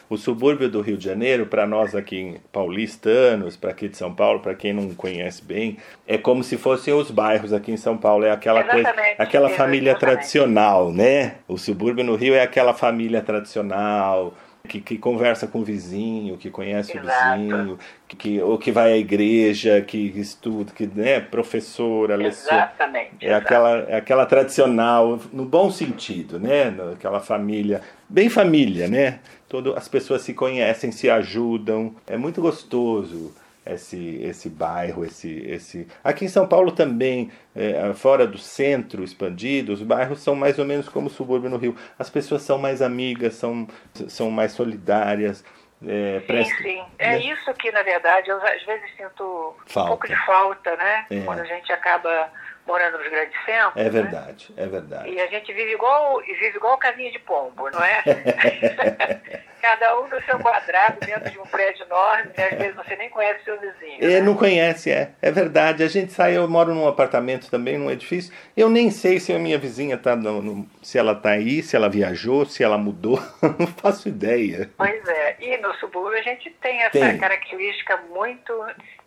[0.08, 4.40] o subúrbio do Rio de Janeiro, para nós aqui paulistanos, para aqui de São Paulo,
[4.40, 8.24] para quem não conhece bem, é como se fossem os bairros aqui em São Paulo,
[8.24, 11.36] é aquela coisa, aquela família tradicional, né?
[11.46, 14.34] O subúrbio no Rio é aquela família tradicional,
[14.66, 17.08] que, que, conversa com o vizinho, que conhece Exato.
[17.08, 23.26] o vizinho, que, que, ou que vai à igreja, que estuda, que né, professora, Exatamente.
[23.26, 26.74] É aquela, é aquela tradicional, no bom sentido, né?
[26.92, 29.20] Aquela família, bem família, né?
[29.48, 33.32] Todo, as pessoas se conhecem, se ajudam, é muito gostoso
[33.66, 35.88] esse, esse bairro, esse, esse.
[36.02, 40.64] Aqui em São Paulo também, é, fora do centro expandido, os bairros são mais ou
[40.64, 41.76] menos como o subúrbio no Rio.
[41.98, 43.66] As pessoas são mais amigas, são,
[44.08, 45.44] são mais solidárias.
[45.86, 46.84] É, sim, sim.
[46.98, 47.18] É né?
[47.20, 49.80] isso que, na verdade, eu às vezes sinto falta.
[49.80, 51.06] um pouco de falta, né?
[51.10, 51.20] É.
[51.20, 52.30] Quando a gente acaba
[52.66, 53.76] morando nos grandes centros.
[53.76, 53.90] É né?
[53.90, 54.62] verdade, né?
[54.62, 55.10] é verdade.
[55.10, 58.02] E a gente vive igual, vive igual casinha de pombo, não é?
[59.62, 63.10] Cada um no seu quadrado, dentro de um prédio enorme, e às vezes você nem
[63.10, 63.98] conhece seu vizinho.
[64.00, 64.20] É, né?
[64.20, 65.10] não conhece, é.
[65.20, 65.82] É verdade.
[65.82, 68.32] A gente sai, eu moro num apartamento também, num edifício.
[68.56, 71.74] Eu nem sei se a minha vizinha tá no, no, se ela tá aí, se
[71.74, 73.18] ela viajou, se ela mudou.
[73.58, 74.70] não faço ideia.
[74.76, 75.36] Pois é.
[75.40, 77.18] E no subúrbio a gente tem essa tem.
[77.18, 78.52] característica muito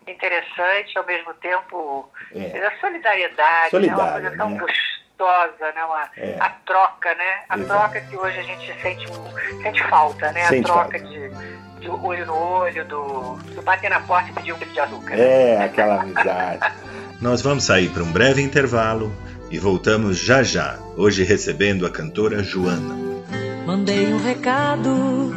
[0.06, 2.66] interessante, ao mesmo tempo é.
[2.66, 4.04] a solidariedade, Solidária, né?
[4.04, 4.58] uma coisa tão né?
[4.58, 5.84] gostosa, né?
[5.84, 6.36] Uma, é.
[6.40, 7.42] a troca, né?
[7.48, 7.68] A Exato.
[7.68, 9.06] troca que hoje a gente sente,
[9.62, 10.44] sente falta, né?
[10.46, 11.06] Sente a troca falta.
[11.06, 11.30] de,
[11.80, 15.14] de olho no olho, do, do bater na porta e pedir um quilo de açúcar.
[15.14, 15.64] É, né?
[15.64, 16.72] aquela amizade.
[17.20, 19.12] Nós vamos sair para um breve intervalo
[19.50, 22.98] e voltamos já já, hoje recebendo a cantora Joana.
[23.66, 25.36] Mandei um recado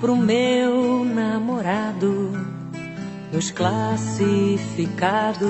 [0.00, 2.51] pro meu namorado
[3.32, 5.48] nos classificados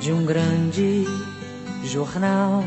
[0.00, 1.06] de um grande
[1.84, 2.62] jornal,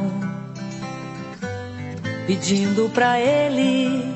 [2.25, 4.11] pedindo para ele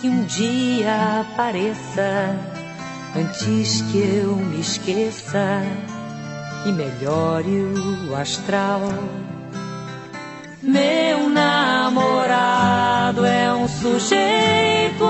[0.00, 2.36] que um dia apareça
[3.16, 5.62] antes que eu me esqueça
[6.66, 7.62] e melhore
[8.10, 8.80] o astral.
[10.60, 15.04] Meu namorado é um sujeito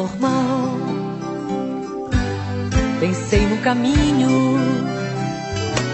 [0.00, 0.78] normal.
[3.00, 4.58] Pensei no caminho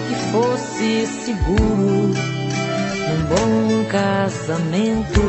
[0.08, 2.14] que fosse seguro
[3.12, 5.22] um bom casamento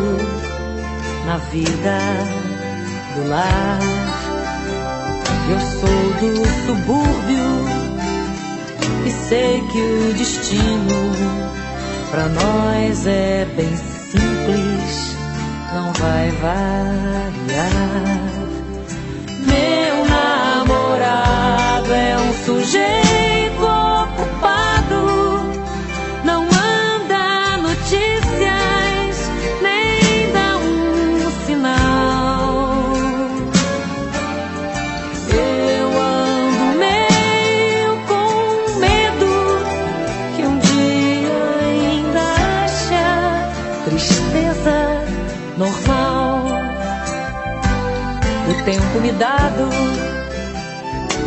[1.25, 1.97] na vida
[3.15, 3.79] do lar.
[5.49, 6.31] Eu sou do
[6.65, 7.49] subúrbio
[9.05, 10.99] e sei que o destino
[12.11, 15.15] para nós é bem simples,
[15.73, 17.17] não vai variar.
[19.47, 23.16] Meu namorado é um sujeito
[49.01, 49.69] Me dado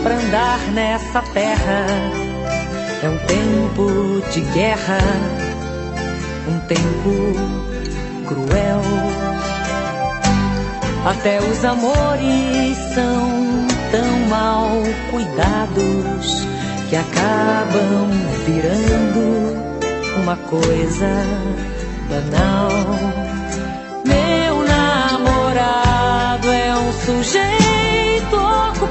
[0.03, 1.87] pra andar nessa terra
[3.03, 4.99] é um tempo de guerra
[6.49, 7.61] um tempo
[8.27, 8.83] cruel.
[11.07, 14.71] Até os amores são tão mal
[15.11, 16.47] cuidados
[16.89, 18.11] que acabam
[18.45, 19.57] virando
[20.23, 21.07] uma coisa
[22.09, 23.40] banal.
[27.11, 28.90] É um sujeito ocupado,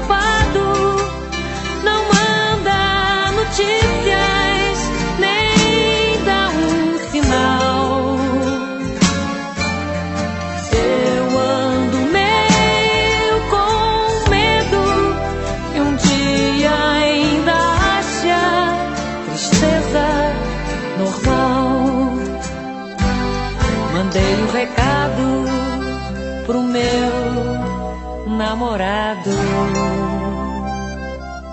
[28.70, 29.30] namorado.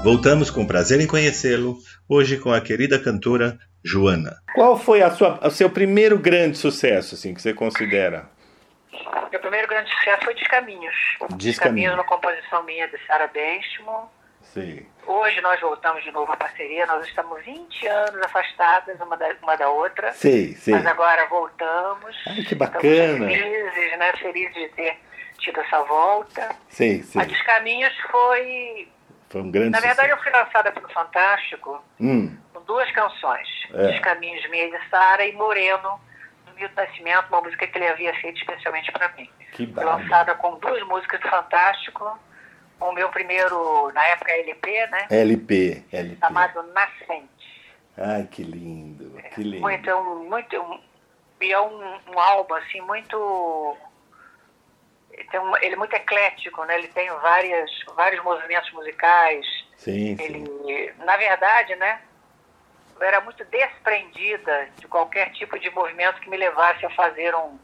[0.04, 1.78] Voltamos com prazer em conhecê-lo,
[2.08, 4.38] hoje com a querida cantora Joana.
[4.54, 8.30] Qual foi a sua, o seu primeiro grande sucesso, assim, que você considera?
[9.32, 10.94] Meu primeiro grande sucesso foi Descaminhos.
[10.94, 11.44] Descaminhos.
[11.44, 14.12] Descaminhos, uma composição minha de Sara Benchmo.
[14.54, 14.86] Sim.
[15.06, 19.56] Hoje nós voltamos de novo à parceria, nós estamos 20 anos afastadas uma da, uma
[19.56, 20.14] da outra.
[20.14, 20.74] Sei, sei.
[20.74, 22.16] Mas agora voltamos.
[22.28, 23.32] Ai, que bacana.
[23.32, 24.14] Estamos felizes, né?
[24.14, 24.98] Felizes de ter
[25.38, 26.56] tido essa volta.
[26.70, 27.22] Sei, sei.
[27.22, 28.88] A Descaminhos foi.
[29.30, 30.28] Foi um grande Na verdade, sucesso.
[30.28, 33.88] eu fui lançada pelo Fantástico Hum, com duas canções: É.
[33.92, 36.00] Descaminhos Minha de Sara e Moreno,
[36.46, 39.30] do Milton Nascimento, uma música que ele havia feito especialmente para mim.
[39.52, 40.02] que bárbaro.
[40.04, 42.18] lançada com duas músicas do Fantástico.
[42.80, 45.08] O meu primeiro, na época, LP, né?
[45.10, 46.18] LP, LP.
[46.20, 47.28] Chamado Nascente.
[47.98, 49.62] Ai, que lindo, que lindo.
[49.62, 50.80] Muito, é muito,
[51.42, 53.76] e é um, um álbum assim muito,
[55.26, 56.78] tem um- ele é muito eclético, né?
[56.78, 59.46] Ele tem várias, vários movimentos musicais.
[59.78, 60.24] Sim, sim.
[60.24, 62.02] Ele, na verdade, né?
[63.00, 67.60] Eu era muito desprendida de qualquer tipo de movimento que me levasse a fazer um,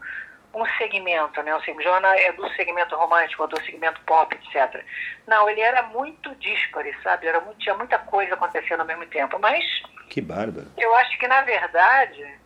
[0.54, 1.54] um segmento, né?
[1.56, 4.84] O Joana é do segmento romântico, ou do segmento pop, etc.
[5.26, 7.26] Não, ele era muito díspare, sabe?
[7.26, 9.36] Era muito, tinha muita coisa acontecendo ao mesmo tempo.
[9.40, 9.64] Mas
[10.08, 10.68] Que bárbaro.
[10.78, 12.38] eu acho que, na verdade,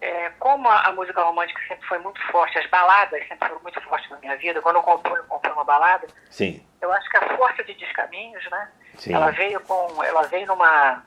[0.00, 3.80] é, como a, a música romântica sempre foi muito forte, as baladas sempre foram muito
[3.82, 7.16] fortes na minha vida, quando eu compõe, eu compõe uma balada, Sim, eu acho que
[7.16, 8.68] a força de Descaminhos, né?
[8.98, 9.14] sim.
[9.14, 10.04] Ela veio com.
[10.04, 11.02] Ela veio numa.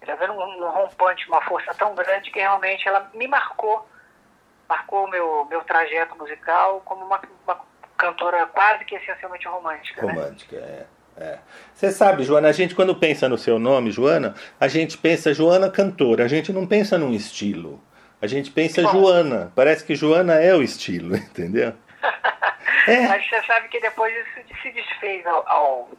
[0.00, 3.88] Ela veio num, num rompante, uma força tão grande que realmente ela me marcou.
[4.68, 7.60] Marcou o meu, meu trajeto musical como uma, uma
[7.96, 10.04] cantora quase que essencialmente romântica.
[10.04, 10.12] Né?
[10.12, 10.86] Romântica, é.
[11.16, 11.38] é.
[11.72, 15.70] Você sabe, Joana, a gente quando pensa no seu nome, Joana, a gente pensa Joana
[15.70, 17.80] cantora, a gente não pensa num estilo.
[18.20, 18.90] A gente pensa Bom.
[18.90, 19.52] Joana.
[19.54, 21.72] Parece que Joana é o estilo, entendeu?
[22.86, 23.08] É.
[23.08, 25.90] Mas você sabe que depois isso se desfez ao, ao,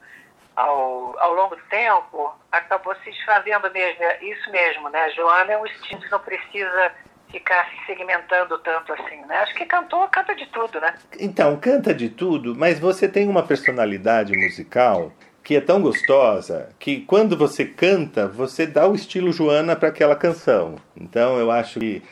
[0.56, 4.01] ao, ao longo do tempo, acabou se desfazendo mesmo.
[4.03, 5.10] É Isso mesmo, né?
[5.10, 6.91] Joana é um estilo que não precisa
[7.30, 9.38] ficar se segmentando tanto assim, né?
[9.39, 10.95] Acho que cantor canta de tudo, né?
[11.19, 15.12] Então, canta de tudo, mas você tem uma personalidade musical
[15.47, 20.13] que é tão gostosa que quando você canta, você dá o estilo Joana para aquela
[20.13, 20.75] canção.
[20.93, 22.03] Então, eu acho que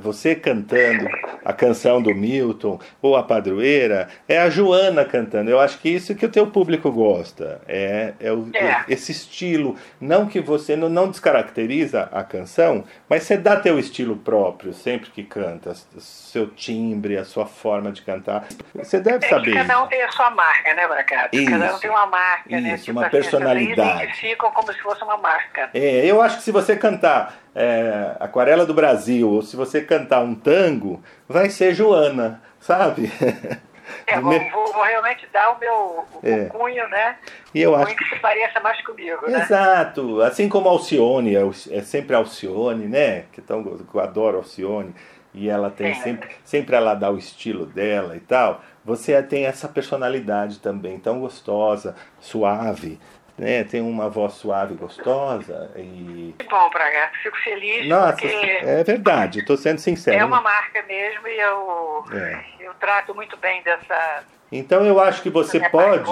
[0.00, 1.08] você cantando
[1.44, 5.50] a canção do Milton ou a padroeira é a Joana cantando.
[5.50, 7.60] Eu acho que isso que o teu público gosta.
[7.66, 8.84] É, é, o- É.
[8.88, 9.76] esse estilo.
[10.00, 15.10] Não que você não, não descaracteriza a canção, mas você dá teu estilo próprio sempre
[15.10, 15.72] que canta.
[15.98, 18.46] Seu timbre, a sua forma de cantar.
[18.74, 19.54] Você deve É saber.
[19.54, 21.44] cada um tem a sua marca, né, Bracato?
[21.48, 22.74] Cada um tem uma marca, né?
[22.74, 24.02] Isso, uma assim, as pessoas personalidade.
[24.04, 25.70] identificam como se fosse uma marca.
[25.72, 30.20] É, eu acho que se você cantar é, Aquarela do Brasil ou se você cantar
[30.22, 33.10] um tango, vai ser Joana, sabe?
[34.06, 36.44] É, vou, vou- vou realmente dar o meu o É.
[36.46, 37.16] cunho, né?
[37.52, 39.40] E eu O acho cunho que se pareça mais comigo, né?
[39.42, 41.40] Exato, assim como a Alcione, é
[41.72, 43.24] é sempre a Alcione, né?
[43.32, 44.94] Que tão, que eu adoro a Alcione,
[45.34, 45.94] e ela tem É.
[45.94, 48.62] sempre, sempre ela dá o estilo dela e tal.
[48.84, 52.98] Você tem essa personalidade também tão gostosa, suave,
[53.40, 53.64] né?
[53.64, 57.18] Tem uma voz suave, gostosa e Que bom, Bracato.
[57.22, 59.40] Fico feliz nossa, porque é verdade.
[59.40, 60.18] Estou sendo sincero.
[60.18, 62.44] é uma marca mesmo e eu, É.
[62.60, 66.10] eu trato muito bem dessa Então eu acho que você pode.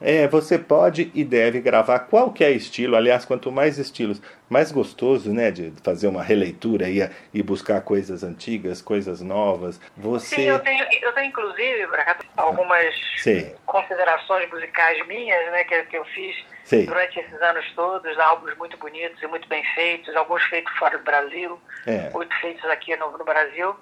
[0.00, 2.96] É, você pode e deve gravar qualquer estilo.
[2.96, 5.50] Aliás, quanto mais estilos, mais gostoso, né?
[5.50, 9.80] De fazer uma releitura e, e buscar coisas antigas, coisas novas.
[9.96, 10.36] Você.
[10.36, 11.88] Sim, eu tenho, eu tenho inclusive,
[12.36, 16.86] algumas Sei, considerações musicais minhas, né, que, que eu fiz sei.
[16.86, 21.04] durante esses anos todos, álbuns muito bonitos e muito bem feitos, alguns feitos fora do
[21.04, 22.10] Brasil, É.
[22.12, 23.74] outros feitos aqui no, no Brasil.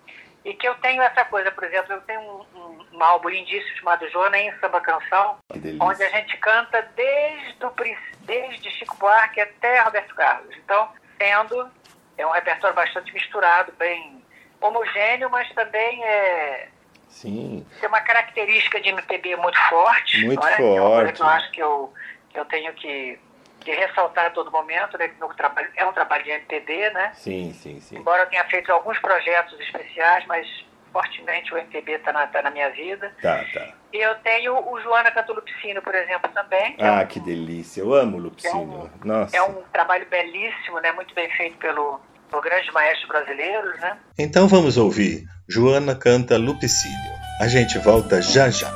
[0.45, 2.58] E que eu tenho essa coisa, por exemplo, eu tenho um,
[2.93, 5.39] um, um álbum lindíssimo chamado Joana em Samba Canção,
[5.81, 7.73] onde a gente canta desde, o,
[8.21, 10.55] desde Chico Buarque até Roberto Carlos.
[10.57, 11.71] Então, sendo
[12.17, 14.23] é um repertório bastante misturado, bem
[14.61, 16.69] homogêneo, mas também é,
[17.09, 20.25] Sim, tem uma característica de MPB muito forte.
[20.25, 20.57] Muito não é?
[20.57, 21.17] Que é uma coisa forte.
[21.17, 21.95] que eu acho que eu,
[22.31, 23.19] que eu tenho que,
[23.61, 25.09] que ressaltar a todo momento, né?
[25.09, 27.13] Que meu trabalho é um trabalho de MPB, né?
[27.15, 27.97] sim, sim, sim.
[27.97, 30.47] Embora eu tenha feito alguns projetos especiais, mas
[30.93, 33.13] fortemente o MPB está na, tá na minha vida.
[33.23, 33.69] Tá, tá.
[33.93, 36.75] E eu tenho o Joana Cantolupicino, por exemplo, também.
[36.77, 37.81] que é Ah, um- que delícia.
[37.81, 38.91] Eu amo Lupicínio.
[39.05, 39.37] Nossa.
[39.37, 40.93] É um trabalho belíssimo, né?
[40.93, 43.97] Muito bem feito pelo, por grandes maestros brasileiros, né?
[44.19, 45.25] Então vamos ouvir.
[45.49, 47.13] Joana canta Lupicínio.
[47.41, 48.69] A gente volta já já.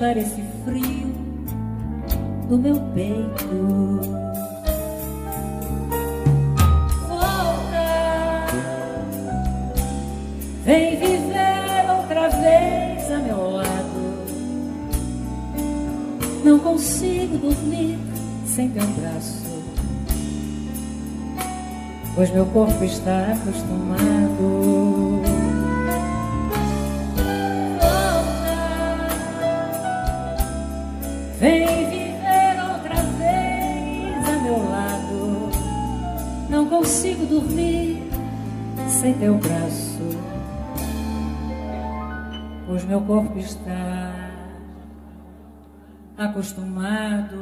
[0.00, 1.12] Afastar esse frio
[2.48, 4.00] do meu peito.
[7.06, 8.46] Volta,
[10.64, 13.90] vem viver outra vez a meu lado.
[16.44, 17.98] Não consigo dormir
[18.46, 19.50] sem teu braço
[22.16, 24.79] pois meu corpo está acostumado.
[36.80, 38.02] Consigo dormir
[38.88, 40.00] sem teu braço,
[42.66, 44.30] pois meu corpo está
[46.16, 47.36] acostumado.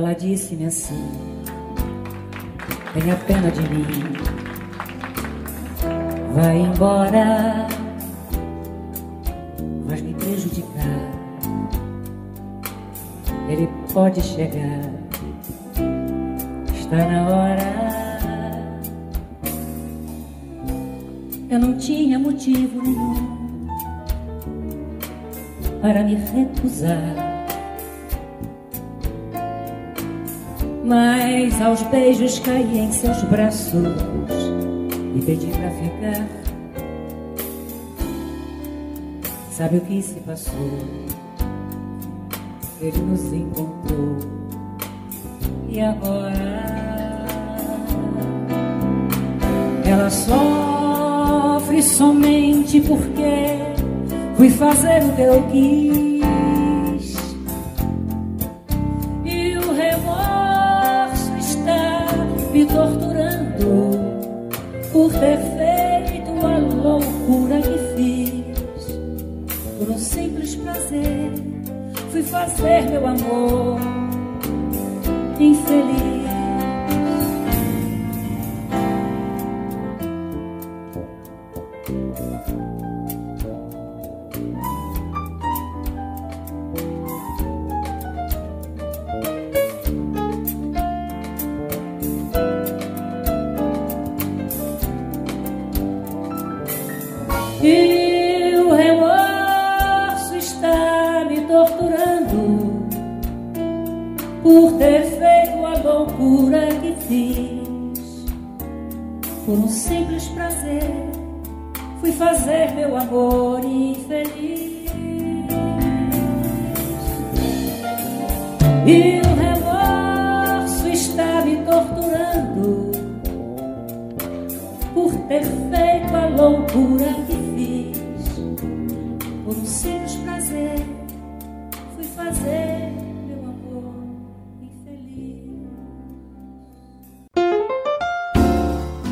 [0.00, 1.12] Ela disse-me assim:
[2.94, 3.84] Tenha pena de mim,
[6.32, 7.66] vai embora,
[9.84, 11.12] vai me prejudicar.
[13.46, 14.90] Ele pode chegar,
[16.74, 18.20] está na hora.
[21.50, 23.68] Eu não tinha motivo nenhum
[25.82, 27.19] para me recusar.
[30.90, 33.94] Mas aos beijos caí em seus braços
[35.14, 36.26] e pedi pra ficar.
[39.52, 40.78] Sabe o que se passou?
[42.80, 44.18] Ele nos encontrou
[45.68, 47.24] e agora
[49.86, 53.58] ela sofre somente porque
[54.36, 56.09] fui fazer o que eu quis.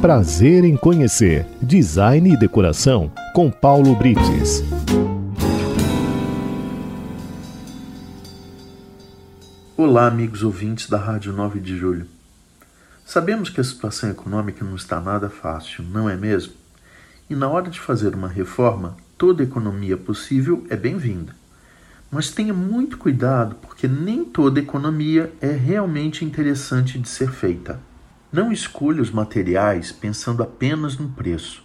[0.00, 4.62] Prazer em conhecer Design e Decoração com Paulo Brites.
[9.76, 12.06] Olá, amigos ouvintes da Rádio 9 de Julho.
[13.04, 16.52] Sabemos que a situação econômica não está nada fácil, não é mesmo?
[17.28, 21.34] E na hora de fazer uma reforma, toda economia possível é bem-vinda.
[22.08, 27.80] Mas tenha muito cuidado, porque nem toda economia é realmente interessante de ser feita.
[28.32, 31.64] Não escolha os materiais pensando apenas no preço.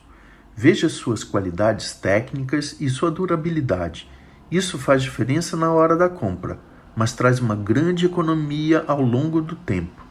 [0.56, 4.10] Veja suas qualidades técnicas e sua durabilidade.
[4.50, 6.60] Isso faz diferença na hora da compra,
[6.96, 10.04] mas traz uma grande economia ao longo do tempo.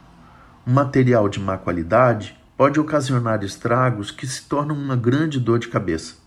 [0.65, 5.67] Um material de má qualidade pode ocasionar estragos que se tornam uma grande dor de
[5.67, 6.22] cabeça.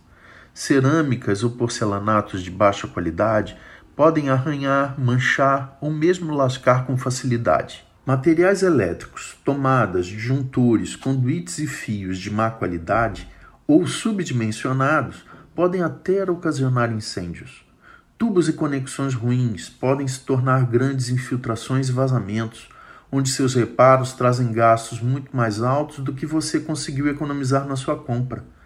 [0.59, 3.55] Cerâmicas ou porcelanatos de baixa qualidade
[3.95, 7.85] podem arranhar, manchar ou mesmo lascar com facilidade.
[8.03, 13.29] Materiais elétricos, tomadas, disjuntores, conduítes e fios de má qualidade
[13.67, 17.63] ou subdimensionados podem até ocasionar incêndios.
[18.17, 22.67] Tubos e conexões ruins podem se tornar grandes infiltrações e vazamentos,
[23.11, 27.95] onde seus reparos trazem gastos muito mais altos do que você conseguiu economizar na sua
[27.95, 28.56] compra.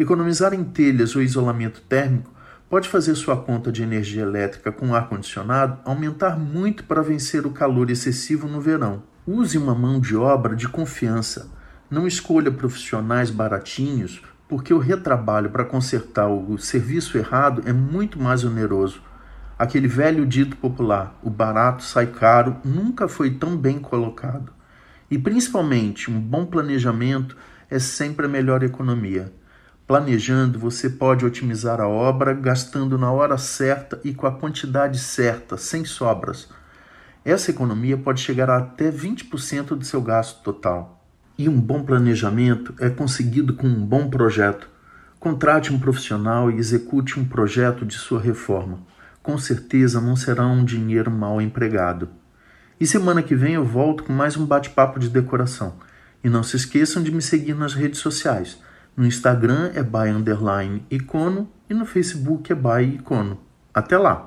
[0.00, 2.32] Economizar em telhas ou isolamento térmico
[2.70, 7.90] pode fazer sua conta de energia elétrica com ar-condicionado aumentar muito para vencer o calor
[7.90, 9.02] excessivo no verão.
[9.26, 11.50] Use uma mão de obra de confiança.
[11.90, 18.42] Não escolha profissionais baratinhos, porque o retrabalho para consertar o serviço errado é muito mais
[18.42, 19.02] oneroso.
[19.58, 24.50] Aquele velho dito popular, o barato sai caro, nunca foi tão bem colocado.
[25.10, 27.36] E principalmente, um bom planejamento
[27.68, 29.38] é sempre a melhor economia.
[29.90, 35.56] Planejando, você pode otimizar a obra gastando na hora certa e com a quantidade certa,
[35.56, 36.48] sem sobras.
[37.24, 41.04] Essa economia pode chegar a até 20% do seu gasto total.
[41.36, 44.68] E um bom planejamento é conseguido com um bom projeto.
[45.18, 48.86] Contrate um profissional e execute um projeto de sua reforma
[49.22, 52.08] com certeza não será um dinheiro mal empregado.
[52.78, 55.74] E semana que vem eu volto com mais um bate-papo de decoração.
[56.24, 58.58] E não se esqueçam de me seguir nas redes sociais.
[58.96, 63.40] No Instagram é by underline icono e no Facebook é by icono.
[63.72, 64.26] Até lá!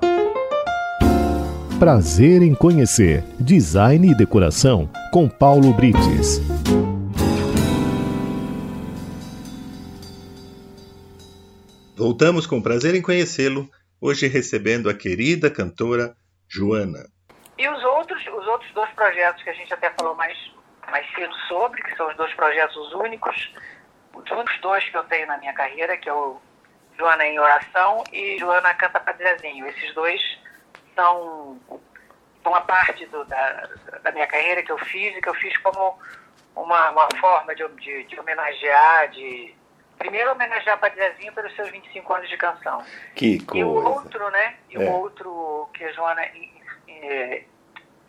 [1.78, 6.40] Prazer em conhecer Design e Decoração com Paulo Brites.
[11.96, 13.68] Voltamos com prazer em conhecê-lo
[14.00, 16.16] hoje recebendo a querida cantora
[16.48, 17.06] Joana.
[17.58, 20.36] E os outros, os outros dois projetos que a gente até falou mais,
[20.90, 23.52] mais cedo sobre, que são os dois projetos únicos,
[24.14, 26.40] os únicos dois que eu tenho na minha carreira, que é o
[26.98, 29.66] Joana em Oração e Joana Canta Padrezinho.
[29.66, 30.20] Esses dois
[30.94, 31.58] são
[32.44, 33.68] uma parte do, da,
[34.02, 35.98] da minha carreira que eu fiz e que eu fiz como
[36.54, 39.54] uma, uma forma de, de, de homenagear, de
[39.98, 42.84] primeiro homenagear Padrezinho pelos seus 25 anos de canção.
[43.14, 43.58] Que coisa.
[43.58, 44.56] E o outro, né?
[44.70, 44.90] E o é.
[44.90, 46.22] outro que a Joana,
[46.88, 47.44] é,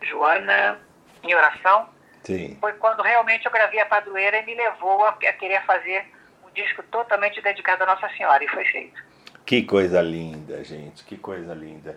[0.01, 0.79] Joana
[1.23, 1.89] em oração,
[2.25, 2.57] Sim.
[2.59, 6.05] foi quando realmente eu gravei a Padroeira e me levou a, a querer fazer
[6.45, 8.99] um disco totalmente dedicado a Nossa Senhora, e foi feito.
[9.45, 11.95] Que coisa linda, gente, que coisa linda.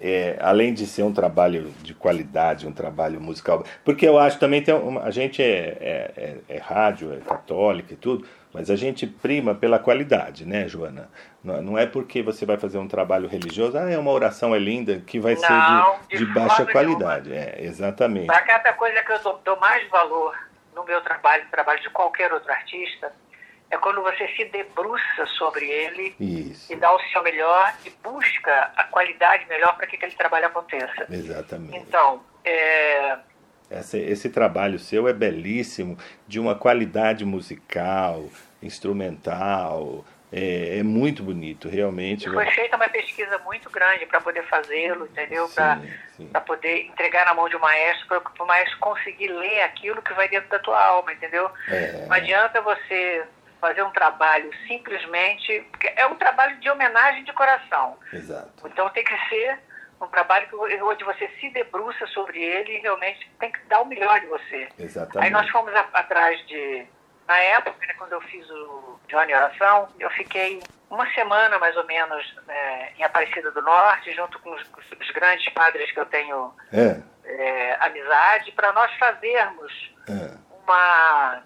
[0.00, 4.62] É, além de ser um trabalho de qualidade, um trabalho musical, porque eu acho também
[4.62, 8.76] tem uma, a gente é, é, é, é rádio, é católica e tudo, mas a
[8.76, 11.10] gente prima pela qualidade, né, Joana?
[11.42, 15.00] Não é porque você vai fazer um trabalho religioso, ah, é uma oração é linda,
[15.06, 17.28] que vai não, ser de, de, de baixa qualidade.
[17.28, 17.50] Nenhuma.
[17.50, 18.30] É, exatamente.
[18.30, 20.36] A cada coisa que eu dou, dou mais valor
[20.74, 23.12] no meu trabalho, no trabalho de qualquer outro artista,
[23.70, 26.72] é quando você se debruça sobre ele Isso.
[26.72, 31.06] e dá o seu melhor e busca a qualidade melhor para que aquele trabalho aconteça.
[31.10, 31.76] Exatamente.
[31.76, 33.18] Então, é,
[33.70, 38.28] esse, esse, trabalho seu é belíssimo, de uma qualidade musical,
[38.62, 42.28] instrumental, é, é muito bonito, realmente.
[42.28, 45.48] Foi feita uma pesquisa muito grande para poder fazê-lo, entendeu?
[45.48, 50.12] Para poder entregar na mão de um maestro, para o maestro conseguir ler aquilo que
[50.14, 51.50] vai dentro da tua alma, entendeu?
[51.68, 52.06] É.
[52.06, 53.24] Não adianta você
[53.60, 55.66] fazer um trabalho simplesmente.
[55.70, 57.96] Porque é um trabalho de homenagem de coração.
[58.12, 58.66] Exato.
[58.66, 59.58] Então tem que ser
[60.00, 63.86] um trabalho que, onde você se debruça sobre ele e realmente tem que dar o
[63.86, 64.68] melhor de você.
[64.78, 65.26] Exatamente.
[65.26, 66.86] Aí nós fomos a, atrás de.
[67.26, 71.84] Na época, né, quando eu fiz o Johnny Oração, eu fiquei uma semana mais ou
[71.84, 76.54] menos né, em Aparecida do Norte, junto com os, os grandes padres que eu tenho
[76.72, 77.00] é.
[77.24, 80.36] É, amizade, para nós fazermos é.
[80.62, 81.42] uma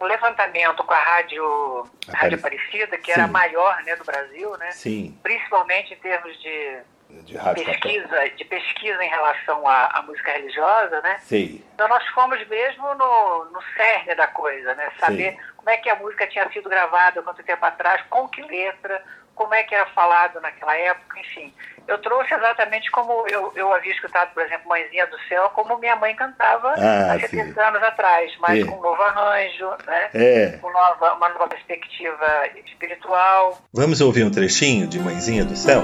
[0.00, 3.12] um levantamento com a rádio, a rádio Aparecida, que Sim.
[3.12, 4.70] era a maior né, do Brasil, né?
[4.70, 5.18] Sim.
[5.22, 6.78] principalmente em termos de,
[7.08, 11.18] de pesquisa, de pesquisa em relação à, à, música religiosa, né?
[11.20, 11.62] Sim.
[11.74, 14.90] Então nós fomos mesmo no, no cerne da coisa, né?
[14.98, 15.38] Saber Sim.
[15.56, 19.02] como é que a música tinha sido gravada quanto tempo atrás, com que letra,
[19.34, 21.52] como é que era falado naquela época, enfim.
[21.86, 25.94] Eu trouxe exatamente como eu, eu havia escutado, por exemplo, Mãezinha do Céu, como minha
[25.94, 28.64] mãe cantava ah, há 70 anos atrás, mas é.
[28.64, 30.10] com um novo arranjo, né?
[30.12, 30.58] É.
[30.60, 33.58] com nova, uma nova perspectiva espiritual.
[33.72, 35.82] Vamos ouvir um trechinho de Mãezinha do Céu?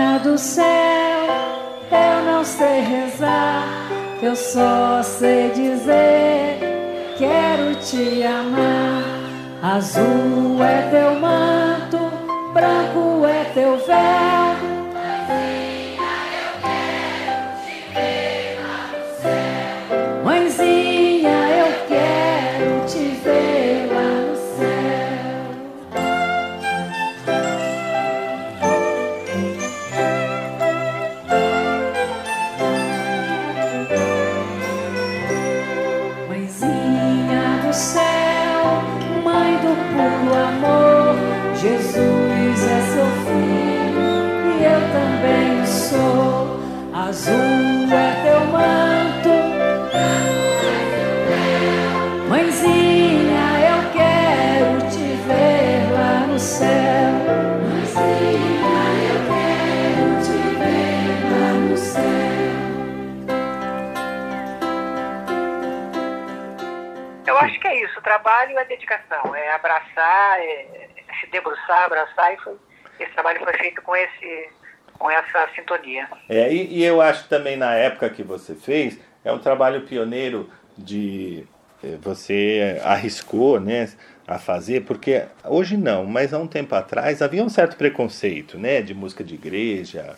[0.00, 0.64] Mãezinha do céu,
[1.90, 3.66] eu não sei rezar,
[4.22, 6.58] eu só sei dizer
[7.18, 9.04] quero te amar.
[9.62, 11.98] Azul é teu manto,
[12.54, 14.49] branco é teu véu.
[68.30, 72.54] Trabalho é dedicação, é abraçar, é, é se debruçar, abraçar, e foi,
[73.00, 74.48] esse trabalho foi feito com, esse,
[74.96, 76.08] com essa sintonia.
[76.28, 80.48] É, e, e eu acho também na época que você fez, é um trabalho pioneiro
[80.78, 81.44] de
[81.82, 83.88] eh, você arriscou, né,
[84.28, 88.80] a fazer, porque hoje não, mas há um tempo atrás havia um certo preconceito, né,
[88.80, 90.16] de música de igreja,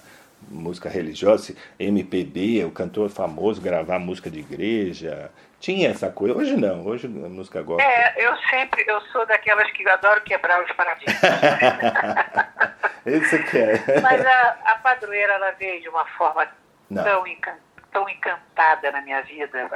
[0.52, 6.36] música religiosa, MPB, o cantor famoso gravar música de igreja, tinha essa coisa.
[6.36, 7.82] Hoje não, hoje a música gosta.
[7.82, 11.20] É, eu sempre, eu sou daquelas que adoro quebrar os paradigmas.
[13.06, 14.00] Isso que é.
[14.00, 16.46] Mas a, a padroeira, ela veio de uma forma
[16.94, 17.56] tão, encan,
[17.92, 19.70] tão encantada na minha vida,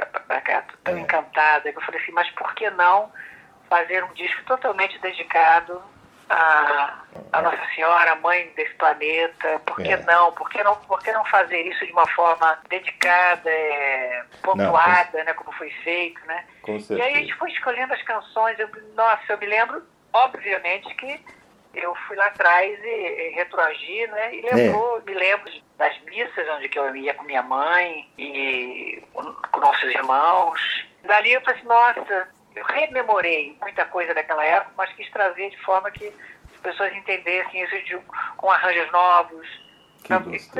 [0.83, 0.99] tão é.
[0.99, 3.11] encantada, que eu falei assim, mas por que não
[3.69, 5.81] fazer um disco totalmente dedicado
[6.29, 7.03] a,
[7.33, 10.03] a Nossa Senhora, mãe desse planeta, por que é.
[10.03, 10.31] não?
[10.33, 15.25] Por que não, por que não fazer isso de uma forma dedicada, é, pontuada, não,
[15.25, 16.45] né, como foi feito, né?
[16.67, 21.19] e aí a gente foi escolhendo as canções, eu, nossa, eu me lembro, obviamente, que
[21.73, 24.35] eu fui lá atrás e, e retroagi, né?
[24.35, 25.01] E lembrou, é.
[25.01, 30.59] me lembro das missas onde eu ia com minha mãe e com nossos irmãos.
[31.03, 35.57] Dali eu falei assim, nossa, eu rememorei muita coisa daquela época, mas quis trazer de
[35.63, 36.07] forma que
[36.53, 37.97] as pessoas entendessem isso de,
[38.35, 39.47] com arranjos novos.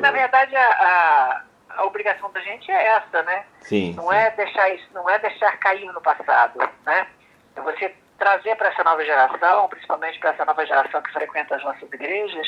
[0.01, 1.43] Na verdade, a, a,
[1.77, 3.45] a, obrigação da gente é essa, né?
[3.61, 4.15] Sim, não sim.
[4.15, 7.07] é deixar isso, não é deixar cair no passado, né?
[7.55, 11.63] É você trazer para essa nova geração, principalmente para essa nova geração que frequenta as
[11.63, 12.47] nossas igrejas,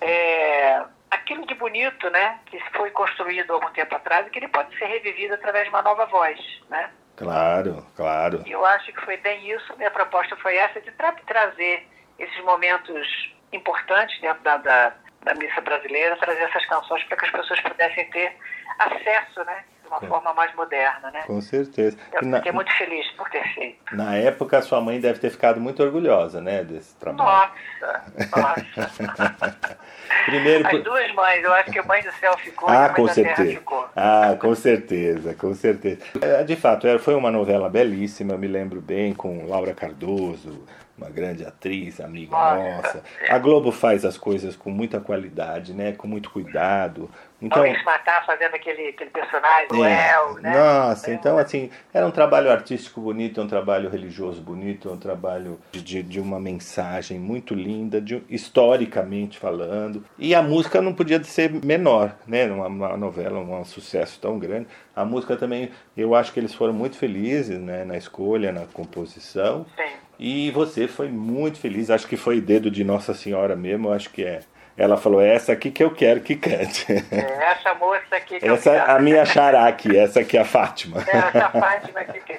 [0.00, 4.48] é, aquilo de bonito, né, que foi construído há algum tempo atrás e que ele
[4.48, 6.90] pode ser revivido através de uma nova voz, né?
[7.16, 8.42] Claro, claro.
[8.46, 9.76] Eu acho que foi bem isso.
[9.76, 11.86] Minha proposta foi essa, de tra trazer
[12.18, 14.92] esses momentos importantes dentro da, da,
[15.22, 18.36] da missa brasileira, trazer essas canções para que as pessoas pudessem ter
[18.78, 19.64] acesso, né?
[19.86, 21.22] De uma forma mais moderna, né?
[21.26, 21.96] Com certeza.
[22.12, 23.96] Eu fiquei muito feliz por ter feito.
[23.96, 27.50] Na época, sua mãe deve ter ficado muito orgulhosa, né, desse trabalho.
[27.80, 28.04] Nossa,
[28.36, 29.76] nossa.
[30.26, 30.66] Primeiro...
[30.66, 32.94] As duas mães, eu acho que a mãe do céu ficou ah, e a mãe
[32.94, 33.36] com da certeza.
[33.36, 33.88] terra ficou.
[33.94, 36.00] Ah, com certeza, com certeza.
[36.20, 40.66] É, de fato, foi uma novela belíssima, me lembro bem, com Laura Cardoso,
[40.96, 42.76] uma grande atriz, amiga nossa.
[42.76, 43.02] nossa.
[43.28, 45.92] A Globo faz as coisas com muita qualidade, né?
[45.92, 47.10] Com muito cuidado.
[47.40, 50.58] Então, Maurício Matar fazendo aquele, aquele personagem é, El, né?
[50.58, 56.02] Nossa, então assim, era um trabalho artístico bonito, um trabalho religioso bonito, um trabalho de,
[56.02, 60.02] de uma mensagem muito linda, de, historicamente falando.
[60.18, 62.46] E a música não podia ser menor, né?
[62.46, 64.66] Uma, uma novela, um, um sucesso tão grande.
[64.94, 69.66] A música também, eu acho que eles foram muito felizes né, na escolha, na composição.
[69.76, 69.92] Sim.
[70.18, 74.24] E você foi muito feliz, acho que foi dedo de Nossa Senhora mesmo, acho que
[74.24, 74.40] é.
[74.76, 76.86] Ela falou, é essa aqui que eu quero que cante.
[76.92, 78.90] É essa moça aqui que essa eu quero.
[78.90, 81.02] a minha xará aqui, essa aqui é a Fátima.
[81.06, 82.26] É essa Fátima que.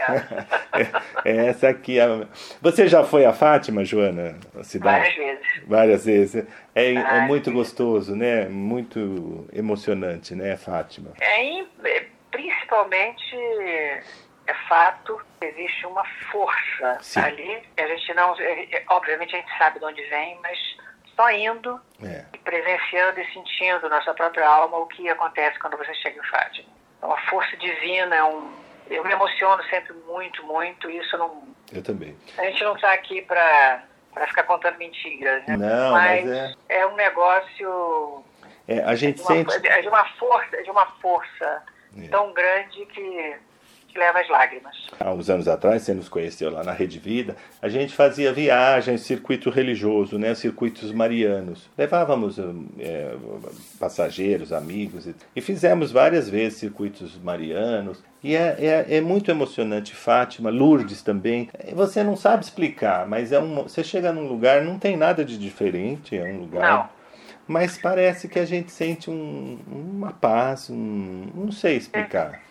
[1.26, 2.28] É, essa aqui é a...
[2.62, 4.38] Você já foi a Fátima, Joana?
[4.58, 5.00] A cidade?
[5.00, 5.68] Várias vezes.
[5.68, 6.48] Várias vezes.
[6.76, 8.46] É, é muito gostoso, né?
[8.46, 11.14] Muito emocionante, né, Fátima?
[11.20, 13.36] É, principalmente
[14.48, 17.20] é fato que existe uma força Sim.
[17.20, 17.64] ali.
[17.78, 18.36] A gente não,
[18.90, 20.58] obviamente a gente sabe de onde vem, mas
[21.18, 22.24] só indo é.
[22.32, 26.30] e presenciando e sentindo na sua própria alma o que acontece quando você chega em
[26.30, 26.70] Fátima.
[26.98, 28.50] Então a força divina é um,
[28.90, 30.90] eu me emociono sempre muito, muito.
[30.90, 31.44] Isso não.
[31.74, 32.16] Eu também.
[32.38, 35.56] A gente não está aqui para para ficar contando mentiras, né?
[35.58, 36.80] Não, mas, mas é...
[36.80, 38.24] é um negócio
[38.68, 41.64] é, a gente de uma, sente é de uma força, de uma força
[41.98, 42.08] É.
[42.10, 43.36] tão grande que,
[43.98, 44.78] que leva as lágrimas.
[45.00, 49.02] há uns anos atrás, você nos conheceu lá na Rede Vida, a gente fazia viagens,
[49.02, 51.68] circuito religioso, né, circuitos marianos.
[51.76, 52.38] Levávamos
[52.80, 53.16] é,
[53.80, 58.04] passageiros, amigos, e, e fizemos várias vezes circuitos marianos.
[58.24, 61.50] E é, é, é muito emocionante, Fátima, Lourdes também.
[61.74, 65.38] Você não sabe explicar, mas é um, você chega num lugar, não tem nada de
[65.38, 66.62] diferente, é um lugar...
[66.62, 66.98] Não.
[67.50, 72.42] Mas parece que a gente sente um, uma paz, um, não sei explicar.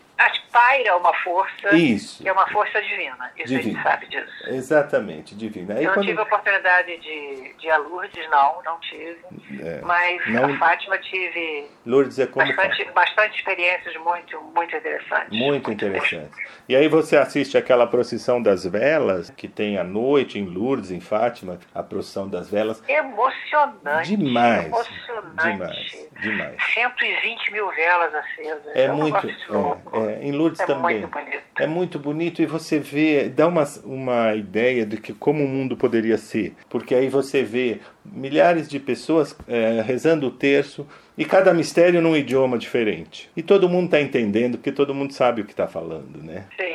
[0.52, 2.22] Paira uma força Isso.
[2.22, 3.30] que é uma força divina.
[3.36, 3.62] Isso a Divina.
[3.62, 4.32] gente sabe disso.
[4.48, 5.74] Exatamente, divina.
[5.74, 9.18] Aí eu não quando- tive a oportunidade de, de ir a Lourdes, não, não tive.
[9.62, 15.38] É, Mas não- a Fátima tive Lourdes é como bastante, bastante experiências muito, muito interessantes.
[15.38, 16.30] Muito interessante.
[16.66, 21.00] E aí você assiste aquela procissão das velas, que tem à noite em Lourdes, em
[21.00, 22.82] Fátima, a procissão das velas.
[22.88, 24.16] Emocionante.
[24.16, 24.66] Demais.
[24.66, 25.42] Emocionante.
[25.42, 26.56] Demais, demais.
[26.72, 28.74] 120 mil velas acesas.
[28.74, 29.28] É um muito.
[29.50, 29.96] louco.
[30.05, 31.00] É, é, em Lourdes É também.
[31.00, 31.42] muito bonito.
[31.58, 35.76] É muito bonito e você vê, dá uma, uma ideia de que como o mundo
[35.76, 36.54] poderia ser.
[36.68, 37.80] Porque aí você vê
[38.12, 40.86] milhares de pessoas é, rezando o terço
[41.18, 43.30] e cada mistério num idioma diferente.
[43.36, 46.46] E todo mundo está entendendo, porque todo mundo sabe o que está falando, né?
[46.56, 46.74] Sim,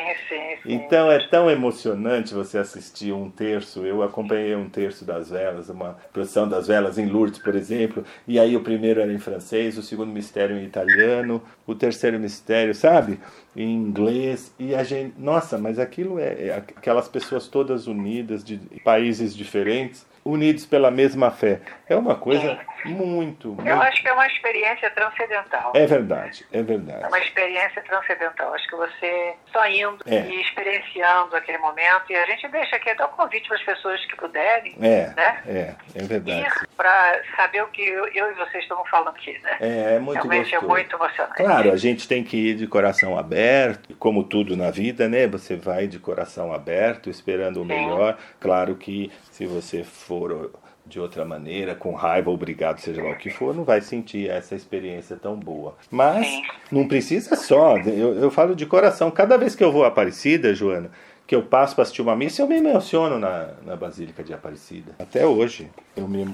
[0.63, 3.85] sim, Então é tão emocionante você assistir um terço.
[3.85, 8.03] Eu acompanhei um terço das velas, uma procissão das velas em Lourdes, por exemplo.
[8.27, 12.73] E aí o primeiro era em francês, o segundo mistério em italiano, o terceiro mistério,
[12.73, 13.19] sabe?
[13.55, 14.55] Em inglês.
[14.57, 15.13] E a gente.
[15.19, 21.31] Nossa, mas aquilo é, é aquelas pessoas todas unidas de países diferentes unidos pela mesma
[21.31, 21.61] fé.
[21.87, 23.67] É uma coisa muito, muito.
[23.67, 25.71] Eu acho que é uma experiência transcendental.
[25.75, 27.03] É verdade, é verdade.
[27.03, 28.53] É uma experiência transcendental.
[28.53, 30.27] Acho que você só indo é.
[30.27, 32.05] e experienciando aquele momento.
[32.09, 34.75] E a gente deixa aqui até o convite para as pessoas que puderem.
[34.81, 35.41] É, né?
[35.47, 36.41] é, é verdade.
[36.41, 39.57] Ir para saber o que eu, eu, e vocês estão falando aqui, né?
[39.59, 40.65] É, é muito Realmente é gostoso.
[40.65, 41.35] é muito emocionante.
[41.35, 45.27] Claro, a gente tem que ir de coração aberto, como tudo na vida, né?
[45.27, 48.17] Você vai de coração aberto, esperando o melhor.
[48.39, 50.51] Claro que se você for
[50.91, 54.53] de outra maneira, com raiva, obrigado, seja lá o que for, não vai sentir essa
[54.53, 55.77] experiência tão boa.
[55.89, 56.27] Mas
[56.69, 59.09] não precisa só, eu, eu falo de coração.
[59.09, 60.91] Cada vez que eu vou a Aparecida, Joana,
[61.25, 64.93] que eu passo para assistir uma missa, eu me emociono na, na Basílica de Aparecida.
[64.99, 65.71] Até hoje.
[65.95, 66.25] Eu me...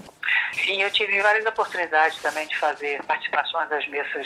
[0.54, 4.26] Sim, eu tive várias oportunidades também de fazer participações das missas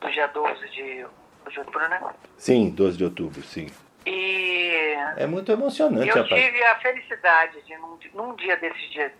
[0.00, 1.06] do dia 12 de,
[1.50, 2.00] de outubro, né?
[2.36, 3.68] Sim, 12 de outubro, sim.
[4.06, 6.08] E é muito emocionante.
[6.08, 9.12] Eu tive a felicidade de, num, num dia desses dias,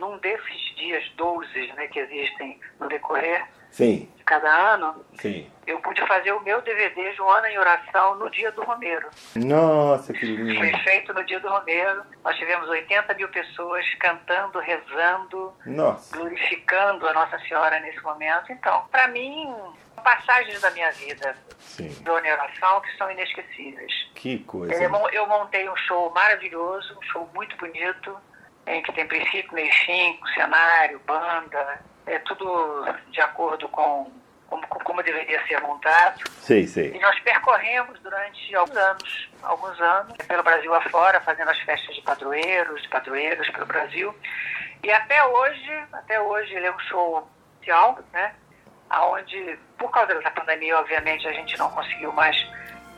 [0.00, 4.10] num desses dias 12 né, que existem no decorrer Sim.
[4.16, 5.50] de cada ano, Sim.
[5.66, 9.08] eu pude fazer o meu DVD Joana em Oração no dia do Romeiro.
[9.34, 10.58] Nossa, que lindo.
[10.58, 12.02] Foi feito no dia do Romeiro.
[12.22, 16.14] Nós tivemos 80 mil pessoas cantando, rezando, Nossa.
[16.16, 18.52] glorificando a Nossa Senhora nesse momento.
[18.52, 19.54] Então, para mim,
[20.02, 21.88] passagens da minha vida Sim.
[21.88, 23.92] de oração que são inesquecíveis.
[24.14, 24.74] Que coisa.
[25.12, 28.16] Eu montei um show maravilhoso, um show muito bonito,
[28.66, 34.10] em que tem princípio, meio fim, cenário, banda, é tudo de acordo com
[34.52, 36.22] como, como deveria ser montado.
[36.40, 36.92] Sei, sei.
[36.94, 42.02] E nós percorremos durante alguns anos, alguns anos, pelo Brasil afora, fazendo as festas de
[42.02, 44.14] padroeiros, de padroeiras pelo Brasil.
[44.82, 48.34] E até hoje, até hoje ele é um show oficial, né?
[48.94, 52.36] Onde, por causa da pandemia, obviamente, a gente não conseguiu mais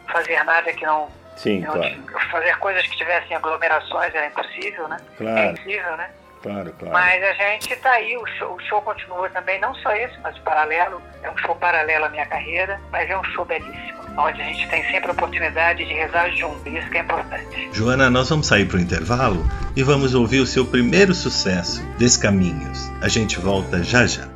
[0.08, 1.94] fazer nada que não Sim, claro.
[2.30, 4.96] Fazer coisas que tivessem aglomerações era impossível, né?
[5.18, 5.38] Claro.
[5.38, 6.10] É impossível, né?
[6.44, 6.92] Claro, claro.
[6.92, 10.38] Mas a gente está aí, o show, o show, continua também, não só esse, mas
[10.40, 11.00] paralelo.
[11.22, 14.68] É um show paralelo à minha carreira, mas é um show belíssimo, onde a gente
[14.68, 17.70] tem sempre a oportunidade de rezar junto, isso que é importante.
[17.72, 19.42] Joana, nós vamos sair para o intervalo
[19.74, 22.90] e vamos ouvir o seu primeiro sucesso, Descaminhos.
[23.00, 24.28] A gente volta já já.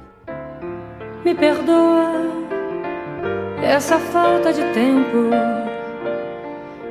[1.22, 2.08] Me perdoa
[3.62, 5.28] essa falta de tempo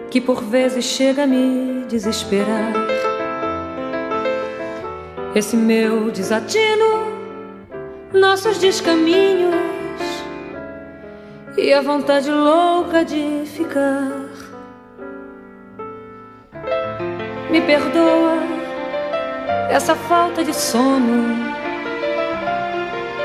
[0.10, 2.74] que por vezes chega a me desesperar.
[5.36, 7.14] Esse meu desatino,
[8.14, 9.56] nossos descaminhos
[11.58, 14.12] e a vontade louca de ficar.
[17.50, 18.38] Me perdoa
[19.70, 21.56] essa falta de sono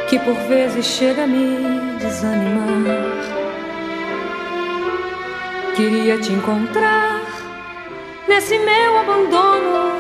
[0.09, 3.42] que por vezes chega a me desanimar.
[5.75, 7.23] Queria te encontrar
[8.29, 9.93] nesse meu abandono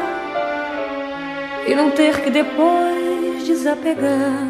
[1.67, 4.49] e não ter que depois desapegar.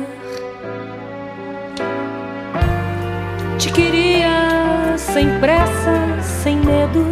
[3.57, 7.05] Te queria sem pressa, sem medo,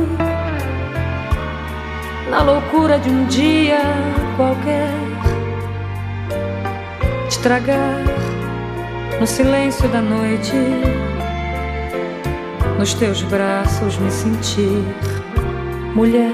[2.30, 3.78] na loucura de um dia
[4.36, 4.90] qualquer.
[7.28, 8.02] Te tragar
[9.20, 10.56] no silêncio da noite
[12.80, 14.82] nos teus braços me sentir
[15.94, 16.32] mulher.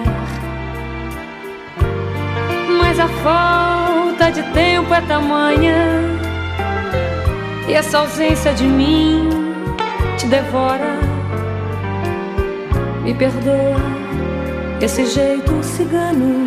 [2.81, 5.75] Mas a falta de tempo é tamanha
[7.67, 9.29] e essa ausência de mim
[10.17, 11.01] te devora.
[13.03, 13.81] Me perdoa
[14.81, 16.47] esse jeito cigano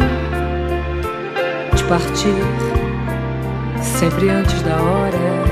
[1.76, 2.42] de partir
[3.82, 5.49] sempre antes da hora.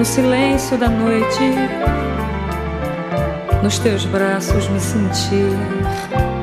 [0.00, 1.44] No silêncio da noite,
[3.62, 5.52] nos teus braços me sentir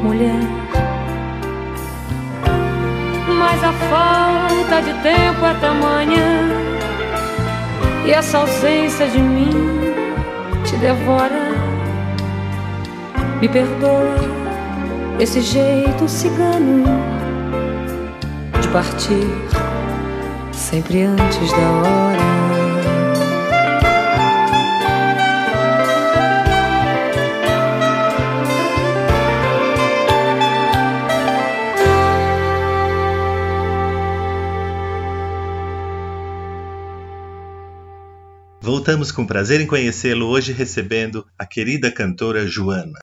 [0.04, 0.44] mulher.
[3.40, 6.52] Mas a falta de tempo é tamanha
[8.06, 9.50] e essa ausência de mim
[10.64, 11.50] te devora.
[13.42, 14.18] Me perdoa
[15.20, 16.84] esse jeito cigano
[18.62, 19.28] de partir
[20.54, 22.37] sempre antes da hora.
[38.88, 42.98] Voltamos com prazer em conhecê-lo hoje recebendo a querida cantora Joana.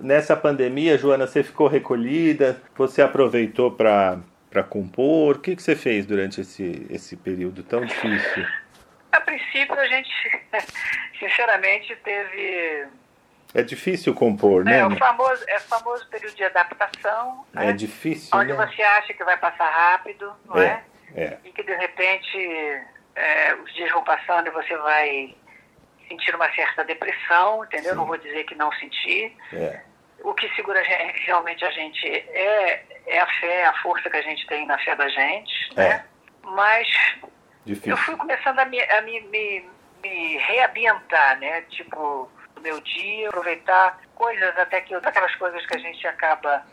[0.00, 2.62] Nessa pandemia, Joana, você ficou recolhida?
[2.76, 4.22] Você aproveitou para
[4.70, 5.34] compor?
[5.34, 8.46] O que, que você fez durante esse, esse período tão difícil?
[9.10, 10.08] A princípio, a gente,
[11.18, 12.86] sinceramente, teve.
[13.52, 14.78] É difícil compor, né?
[14.78, 17.44] É o famoso, é o famoso período de adaptação.
[17.56, 17.72] É né?
[17.72, 18.38] difícil.
[18.38, 18.66] Onde né?
[18.68, 20.84] você acha que vai passar rápido, não é?
[21.12, 21.38] É, é.
[21.44, 22.84] E que de repente
[23.16, 25.34] é, os dias vão passando e você vai
[26.08, 27.92] sentir uma certa depressão, entendeu?
[27.92, 27.96] Sim.
[27.96, 29.36] Não vou dizer que não sentir.
[29.52, 29.80] É.
[30.22, 34.16] O que segura a gente- realmente a gente é, é a fé, a força que
[34.16, 35.88] a gente tem na fé da gente, É.
[35.88, 36.04] né?
[36.42, 36.86] Mas
[37.64, 37.92] Difícil.
[37.92, 39.68] eu fui começando a me, a me, me,
[40.02, 41.62] me reambientar, né?
[41.70, 46.64] Tipo, no meu dia, aproveitar coisas até que aquelas coisas que a gente acaba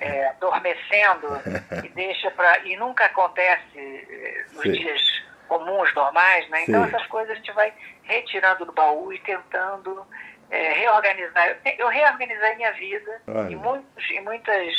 [0.00, 1.28] é, adormecendo
[1.84, 4.72] e deixa para e nunca acontece é, nos Sim.
[4.72, 5.22] dias
[5.52, 6.62] comuns, normais, né?
[6.62, 6.88] Então Sim.
[6.88, 7.72] essas coisas a gente vai
[8.04, 10.06] retirando do baú e tentando
[10.50, 11.58] é, reorganizar.
[11.78, 13.52] Eu, reorganizei minha vida Olha.
[13.52, 14.74] em muitos, em muitas,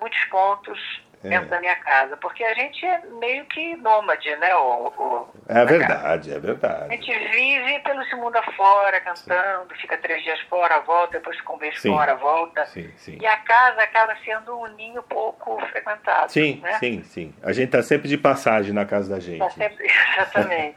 [0.00, 1.28] muitos pontos É.
[1.28, 4.54] dentro da minha casa, porque a gente é meio que nômade, né?
[4.56, 5.78] O, o, É na casa.
[5.78, 6.96] verdade, é A verdade.
[6.96, 11.80] gente vive pelo mundo afora, cantando, fica três dias fora, volta, depois fica um mês
[11.80, 11.90] Sim.
[11.90, 12.66] fora, volta.
[12.66, 13.18] Sim, sim.
[13.20, 16.30] E a casa acaba sendo um ninho pouco frequentado.
[16.30, 16.78] Sim, né?
[16.78, 17.34] sim, sim.
[17.42, 19.38] A gente tá sempre de passagem na casa da gente.
[19.38, 19.86] Tá sempre...
[20.12, 20.74] Exatamente.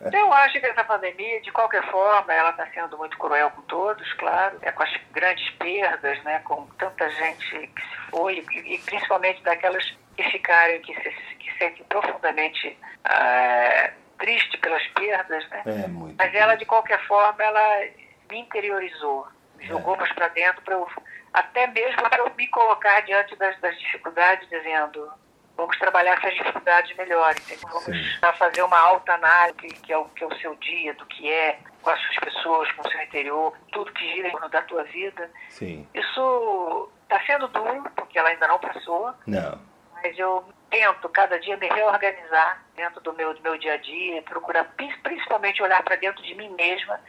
[0.00, 3.62] Então, eu acho que essa pandemia, de qualquer forma, ela está sendo muito cruel com
[3.62, 8.78] todos, claro, é com as grandes perdas, né, com tanta gente que se foi, e,
[8.78, 9.84] principalmente daquelas
[10.16, 15.62] que ficaram, que se que sentem profundamente ah, triste pelas perdas, né?
[15.66, 16.16] É muito.
[16.18, 17.86] Mas ela, de qualquer forma, ela
[18.30, 19.26] me interiorizou,
[19.56, 20.88] me jogou mais para dentro, eu,
[21.32, 25.10] até mesmo para eu me colocar diante das, das dificuldades, dizendo
[25.56, 27.68] vamos trabalhar essas dificuldades melhor, entendeu?
[27.68, 28.18] vamos Sim.
[28.38, 31.58] fazer uma alta análise, que é, o, que é o seu dia, do que é,
[31.82, 34.84] com as suas pessoas, com o seu interior, tudo que gira em torno da tua
[34.84, 35.30] vida.
[35.48, 35.88] Sim.
[35.94, 39.58] Isso está sendo duro, porque ela ainda não passou, Não.
[39.94, 44.20] mas eu tento cada dia me reorganizar dentro do meu, do meu dia a dia,
[44.22, 47.00] procurar prin- principalmente olhar para dentro de mim mesma,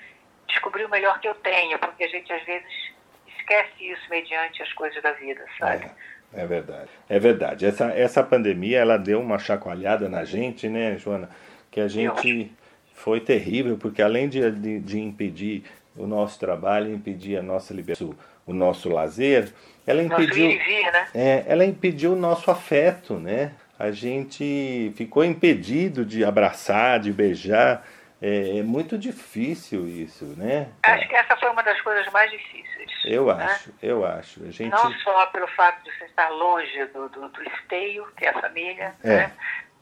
[0.48, 2.68] descobrir o melhor que eu tenho, porque a gente às vezes
[3.40, 5.90] esquece isso mediante as coisas da vida, sabe?
[6.34, 6.90] É, é verdade.
[7.10, 7.66] É verdade.
[7.66, 11.30] Essa, essa pandemia, ela deu uma chacoalhada na gente, né, Joana?
[11.72, 12.52] Que a gente
[12.94, 15.64] foi terrível, porque além de, de, de impedir
[15.96, 19.52] o nosso trabalho, impedir a nossa liberdade, o nosso lazer,
[19.88, 20.50] ela impediu...
[20.50, 21.08] vir, né?
[21.16, 23.54] É, ela impediu o nosso afeto, né?
[23.80, 27.88] A gente ficou impedido de abraçar, de beijar.
[28.22, 30.68] É, é muito difícil isso, né?
[30.84, 32.92] Acho que essa foi uma das coisas mais difíceis.
[33.06, 33.46] Eu né?
[33.46, 34.44] acho, eu acho.
[34.44, 38.26] A gente Não só pelo fato de você estar longe do, do, do esteio, que
[38.26, 39.16] é a família, É.
[39.16, 39.32] né?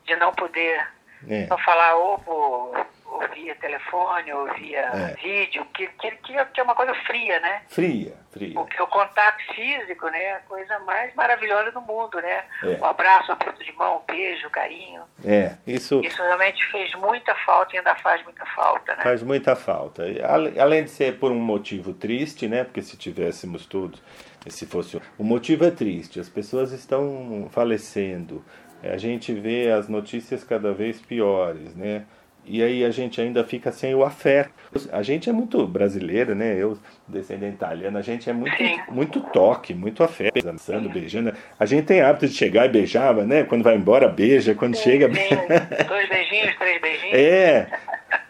[0.06, 0.86] de não poder
[1.28, 5.14] é, só falar ou, por, ou via telefone, ou via É.
[5.22, 7.62] vídeo, que, que, que é- que é uma coisa fria, né?
[7.68, 8.54] fria, fria.
[8.54, 12.44] Porque o contato físico né, é a coisa mais maravilhosa do mundo, né?
[12.64, 12.68] É.
[12.82, 15.02] Um abraço, um aperto de mão, um beijo, um carinho.
[15.24, 19.04] É, isso Isso realmente fez muita falta e ainda faz muita falta, né?
[19.04, 20.04] faz muita falta.
[20.60, 22.64] Além de ser por um motivo triste, né?
[22.64, 24.02] Porque se tivéssemos todos,
[24.48, 28.44] se fosse o motivo é triste, as pessoas estão falecendo.
[28.84, 32.06] A gente vê as notícias cada vez piores, né?
[32.48, 34.52] E aí a gente ainda fica sem o afeto.
[34.92, 36.56] A gente é muito brasileiro, né?
[36.58, 36.78] Eu,
[37.08, 38.80] descendente italiano, a gente é muito, Sim.
[38.90, 41.34] muito toque, muito afeto, dançando, beijando.
[41.60, 43.44] A gente tem hábito de chegar e beijava, né?
[43.44, 44.54] Quando vai embora, beija.
[44.54, 45.30] Quando chega, Sim,
[45.88, 47.14] dois beijinhos, três beijinhos.
[47.14, 47.68] é,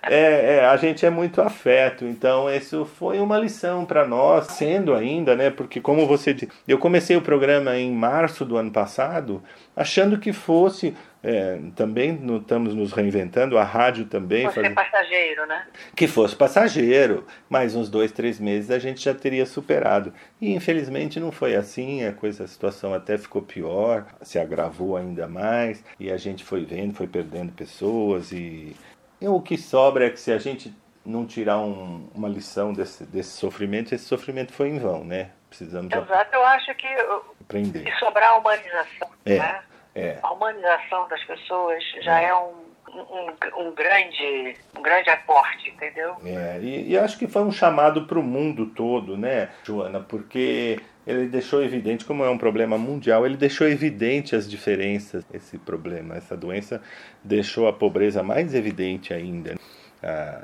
[0.08, 4.94] é, é, a gente é muito afeto, então isso foi uma lição para nós, sendo
[4.94, 5.50] ainda, né?
[5.50, 9.42] Porque como você disse, eu comecei o programa em março do ano passado,
[9.76, 10.96] achando que fosse
[11.28, 15.66] é, também no- estamos nos reinventando, a rádio também, é fazendo- passageiro, né?
[15.96, 20.14] que fosse passageiro, mais uns dois, três meses a gente já teria superado.
[20.40, 25.28] E infelizmente não foi assim, a coisa, a situação até ficou pior, se agravou ainda
[25.28, 28.76] mais, e a gente foi vendo, foi perdendo pessoas, e,
[29.20, 30.72] e o que sobra é que se a gente
[31.04, 35.30] não tirar um- uma lição desse, desse sofrimento, esse sofrimento foi em vão, né?
[35.50, 37.84] Precisamos Exato, eu acho que uh, aprender.
[37.92, 39.62] se sobrar a humanização, É, né?
[39.96, 42.54] É, A humanização das pessoas já é, um,
[42.94, 46.16] um, um, grande, um grande aporte, entendeu?
[46.26, 50.02] É, e, e acho que foi um chamado para o mundo todo, né, Joana?
[50.02, 55.24] Porque ele deixou evidente, como é um problema mundial, ele deixou evidente as diferenças.
[55.34, 56.82] Esse problema, essa doença,
[57.24, 59.56] deixou a pobreza mais evidente ainda.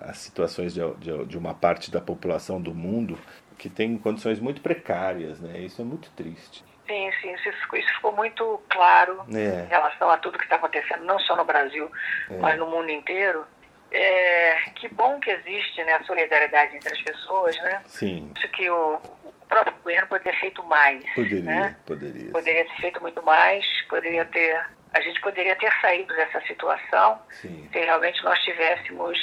[0.04, 3.18] As situações de, de, de uma parte da população do mundo
[3.58, 5.60] que tem condições muito precárias, né?
[5.60, 6.64] Isso é muito triste.
[6.92, 9.64] Sim, sim, isso, isso ficou muito claro é.
[9.64, 11.90] em relação a tudo que está acontecendo, não só no Brasil,
[12.30, 12.38] é.
[12.38, 13.46] mas no mundo inteiro.
[13.94, 17.82] É, que bom que existe né, a solidariedade entre as pessoas, né?
[17.86, 18.32] Sim.
[18.38, 21.04] Isso que o, o próprio governo poderia ter feito mais.
[21.14, 21.76] Poderia, né?
[21.86, 22.32] poderia.
[22.32, 24.66] Poderia ter feito muito mais, poderia ter.
[24.94, 27.70] A gente poderia ter saído dessa situação Sim.
[27.72, 29.18] se realmente nós tivéssemos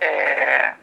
[0.00, 0.74] é,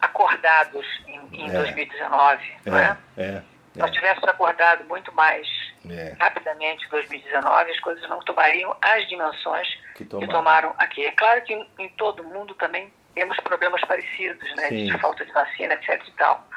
[0.00, 1.52] acordados em, em é.
[1.52, 2.98] 2019, é, né?
[3.18, 3.55] É.
[3.76, 5.46] Se nós tivéssemos acordado muito mais
[5.88, 6.16] é.
[6.18, 11.04] rapidamente em 2019, as coisas não tomariam as dimensões que tomaram, que tomaram aqui.
[11.04, 14.68] É claro que em, todo mundo também temos problemas parecidos, né?
[14.68, 14.86] Sim.
[14.86, 16.48] De falta de vacina, etc e tal.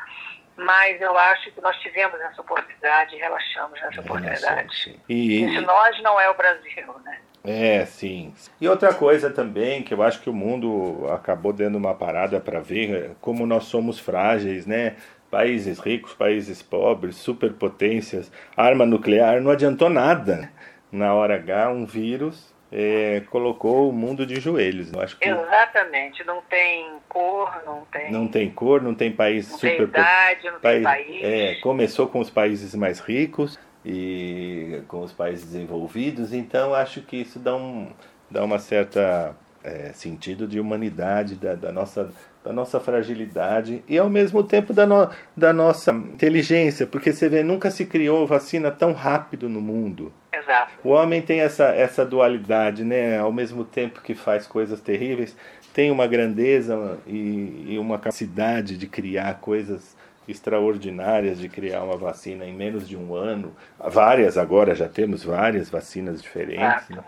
[0.55, 4.99] Mas eu acho que nós tivemos essa oportunidade e relaxamos nessa oportunidade.
[5.09, 7.19] E, e se nós não é o Brasil, né?
[7.43, 8.33] É, sim.
[8.59, 12.59] E outra coisa também que eu acho que o mundo acabou dando uma parada para
[12.59, 14.97] ver é como nós somos frágeis, né?
[15.29, 20.51] Países ricos, países pobres, superpotências, arma nuclear, não adiantou nada.
[20.91, 24.91] Na hora H, um vírus é, colocou o mundo de joelhos.
[24.93, 28.11] Eu acho que Exatamente, não tem cor, não tem.
[28.11, 29.77] Não tem cor, não tem país não super.
[29.77, 31.23] Tem idade, não tem país.
[31.23, 37.17] É, começou com os países mais ricos e com os países desenvolvidos, então acho que
[37.17, 37.91] isso dá um
[38.29, 42.11] dá uma certa é, sentido de humanidade da, da nossa
[42.43, 47.43] da nossa fragilidade e ao mesmo tempo da, no, da nossa inteligência, porque você vê,
[47.43, 50.11] nunca se criou vacina tão rápido no mundo.
[50.31, 50.71] Exato.
[50.83, 53.19] O homem tem essa, essa dualidade, né?
[53.19, 55.35] Ao mesmo tempo que faz coisas terríveis,
[55.73, 62.45] tem uma grandeza e, e uma capacidade de criar coisas extraordinárias, de criar uma vacina
[62.45, 63.53] em menos de um ano.
[63.79, 66.89] Várias agora, já temos várias vacinas diferentes.
[66.89, 67.03] Né?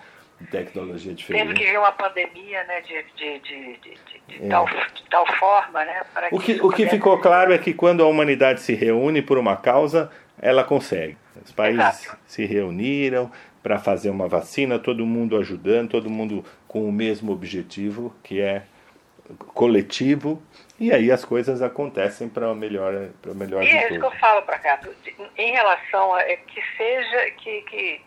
[0.49, 1.47] Tecnologia diferente.
[1.47, 3.79] Teve que vir uma pandemia né, de, de, de,
[4.27, 4.49] de, é.
[4.49, 5.83] tal, de tal forma.
[5.85, 8.73] Né, para o que, que o que ficou claro é que quando a humanidade se
[8.73, 10.11] reúne por uma causa,
[10.41, 11.17] ela consegue.
[11.43, 12.19] Os países Exato.
[12.25, 13.31] se reuniram
[13.61, 18.63] para fazer uma vacina, todo mundo ajudando, todo mundo com o mesmo objetivo, que é
[19.53, 20.41] coletivo,
[20.79, 24.19] e aí as coisas acontecem para o melhor, para melhor e é isso que eu
[24.19, 24.79] falo para cá,
[25.37, 28.01] em relação a que seja que, que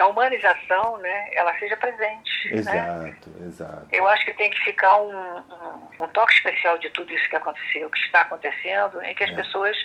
[0.00, 2.54] a humanização, né, ela seja presente.
[2.54, 3.46] Exato, né?
[3.46, 3.86] exato.
[3.92, 7.36] Eu acho que tem que ficar um, um, um, toque especial de tudo isso que
[7.36, 9.34] aconteceu, que está acontecendo, em que as é.
[9.34, 9.76] pessoas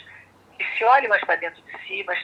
[0.78, 2.18] se olhem mais para dentro de si, mas,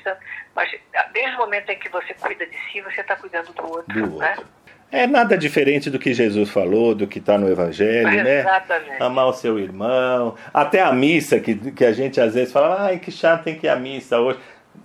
[0.55, 0.71] mas
[1.11, 3.93] desde o momento em que você cuida de si, você está cuidando do outro.
[3.93, 4.29] Do né?
[4.37, 4.47] outro.
[4.91, 8.39] É nada diferente do que Jesus falou, do que está no Evangelho, né?
[8.39, 9.01] Exatamente.
[9.01, 10.35] Amar o seu irmão.
[10.53, 13.67] Até a missa, que, que a gente às vezes fala, ai, que chato tem que
[13.67, 14.39] ir à missa hoje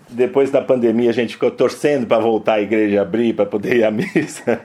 [0.09, 3.85] depois da pandemia a gente ficou torcendo para voltar a igreja abrir para poder ir
[3.85, 4.61] à missa.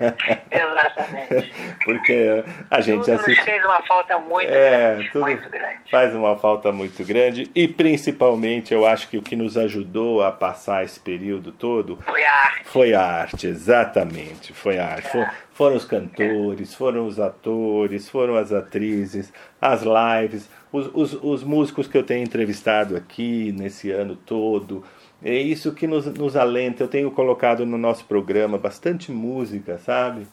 [0.52, 1.54] Exatamente.
[1.84, 3.44] Porque a gente tudo assiste...
[3.44, 5.78] fez uma falta muito, é, grande, muito grande.
[5.90, 10.32] Faz uma falta muito grande e principalmente eu acho que o que nos ajudou a
[10.32, 12.66] passar esse período todo foi a arte.
[12.66, 14.54] Foi a arte, exatamente.
[14.54, 15.18] Foi a arte.
[15.18, 15.30] É.
[15.54, 21.88] foram os cantores, foram os atores, foram as atrizes, as lives, os, os, os músicos
[21.88, 24.84] que eu tenho entrevistado aqui nesse ano todo
[25.24, 26.84] é isso que nos, nos alenta.
[26.84, 30.28] Eu tenho colocado no nosso programa bastante música, sabe?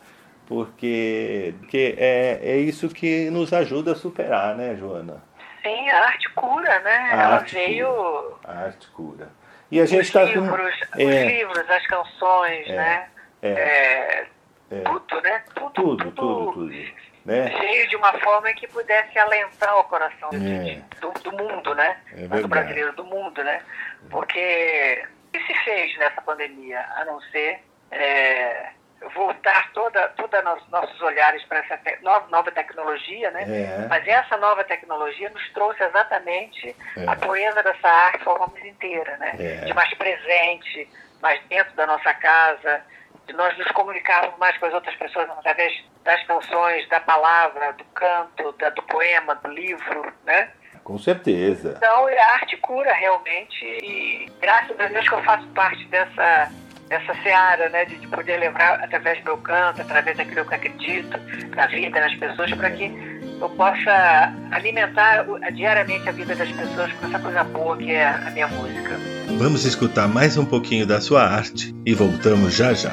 [0.46, 5.22] Porque, porque é, é isso que nos ajuda a superar, né, Joana?
[5.62, 6.96] Sim, a arte cura, né?
[6.96, 7.86] A Ela arte veio.
[7.86, 8.36] Cura.
[8.44, 9.28] A arte cura.
[9.70, 10.40] E a gente está com.
[10.40, 13.08] Livros, é, os livros, as canções, é, né?
[13.42, 14.26] É,
[14.70, 15.42] é, tudo, né?
[15.54, 16.52] Tudo, tudo, tudo.
[16.52, 16.70] tudo,
[17.28, 17.50] né?
[17.58, 20.80] Cheio de uma forma que pudesse alentar o coração é.
[20.98, 21.98] do, do, mundo, né?
[22.16, 23.60] É do brasileiro, do mundo, né?
[24.08, 27.60] Porque o que se fez nessa pandemia, a não ser
[27.90, 28.70] é,
[29.14, 33.42] voltar toda, toda nos, nossos olhares para essa te, nova, nova, tecnologia, né?
[33.42, 33.86] É.
[33.88, 37.06] Mas essa nova tecnologia nos trouxe exatamente é.
[37.06, 39.34] a pureza dessa arte forma inteira, né?
[39.38, 39.64] É.
[39.66, 40.88] De mais presente,
[41.20, 42.82] mais dentro da nossa casa,
[43.34, 45.72] nós nos comunicarmos mais com as outras pessoas através
[46.04, 50.50] das canções, da palavra, do canto, da, do poema, do livro, né?
[50.82, 51.74] Com certeza.
[51.76, 56.50] Então, a arte cura realmente e graças a Deus que eu faço parte dessa,
[56.88, 61.18] dessa seara, né, de, poder lembrar através do meu canto, através daquilo que eu acredito,
[61.54, 62.90] na vida, nas pessoas, para que
[63.38, 68.30] eu possa alimentar diariamente a vida das pessoas com essa coisa boa que é a
[68.30, 68.96] minha música.
[69.38, 72.92] Vamos escutar mais um pouquinho da sua arte e voltamos já já.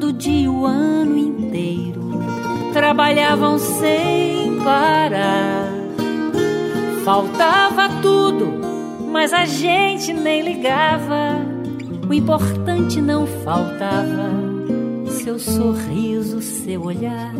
[0.00, 2.00] Todo dia, o ano inteiro,
[2.72, 5.72] trabalhavam sem parar.
[7.04, 8.46] Faltava tudo,
[9.10, 11.44] mas a gente nem ligava.
[12.08, 14.30] O importante não faltava:
[15.24, 17.34] seu sorriso, seu olhar.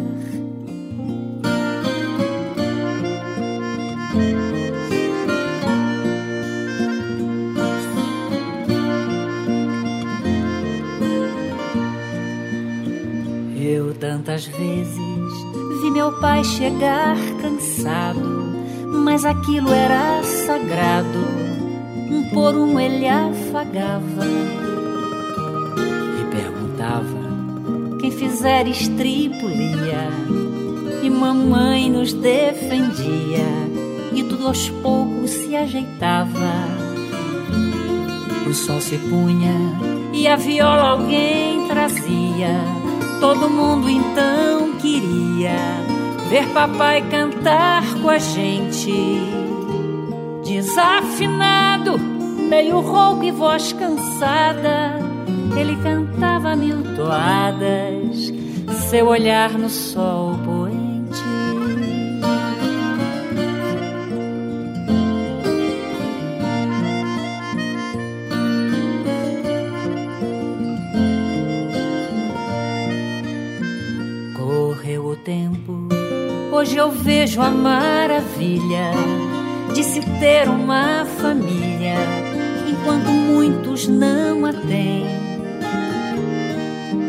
[14.00, 15.32] Tantas vezes
[15.82, 18.48] vi meu pai chegar cansado
[19.08, 21.18] mas aquilo era sagrado.
[22.10, 24.24] Um por um ele afagava
[26.20, 30.10] e perguntava quem fizer estripulia.
[31.02, 33.46] E mamãe nos defendia
[34.12, 36.54] e tudo aos poucos se ajeitava.
[38.46, 39.54] O sol se punha
[40.12, 42.77] e a viola alguém trazia.
[43.20, 45.58] Todo mundo então queria
[46.28, 48.92] ver papai cantar com a gente.
[50.44, 54.98] Desafinado, meio rouco e voz cansada,
[55.58, 58.32] ele cantava mil toadas,
[58.88, 60.38] seu olhar no sol
[76.58, 78.90] Hoje eu vejo a maravilha
[79.72, 81.94] de se ter uma família,
[82.68, 85.06] enquanto muitos não a têm.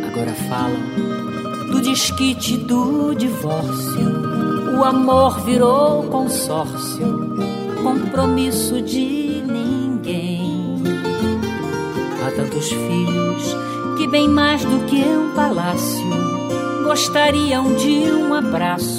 [0.07, 4.77] Agora falam do desquite do divórcio.
[4.77, 7.35] O amor virou consórcio,
[7.81, 10.83] compromisso de ninguém.
[12.23, 13.55] Há tantos filhos
[13.97, 18.98] que, bem mais do que um palácio, gostariam de um abraço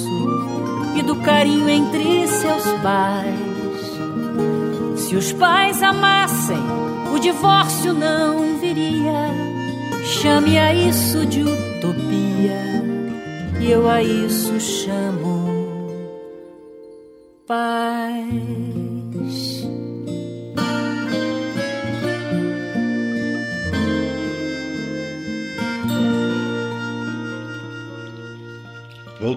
[1.03, 3.39] do carinho entre seus pais.
[4.97, 6.61] Se os pais amassem,
[7.13, 9.29] o divórcio não viria.
[10.05, 12.83] Chame a isso de utopia,
[13.59, 15.30] e eu a isso chamo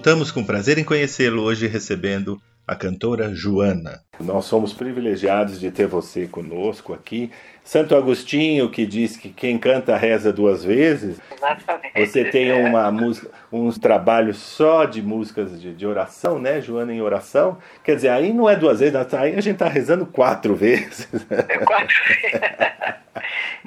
[0.04, 4.02] Voltamos com prazer em conhecê-lo hoje recebendo a cantora Joana.
[4.20, 7.30] Nós somos privilegiados de ter você conosco aqui.
[7.64, 11.18] Santo Agostinho que diz que quem canta reza duas vezes.
[11.34, 12.06] Exatamente.
[12.06, 17.00] Você tem uma música, uns trabalhos só de músicas de, de, oração, né, Joana em
[17.00, 17.58] oração.
[17.82, 21.08] Quer dizer, aí não é duas vezes, aí a gente está rezando quatro vezes.
[21.30, 22.40] É quatro vezes.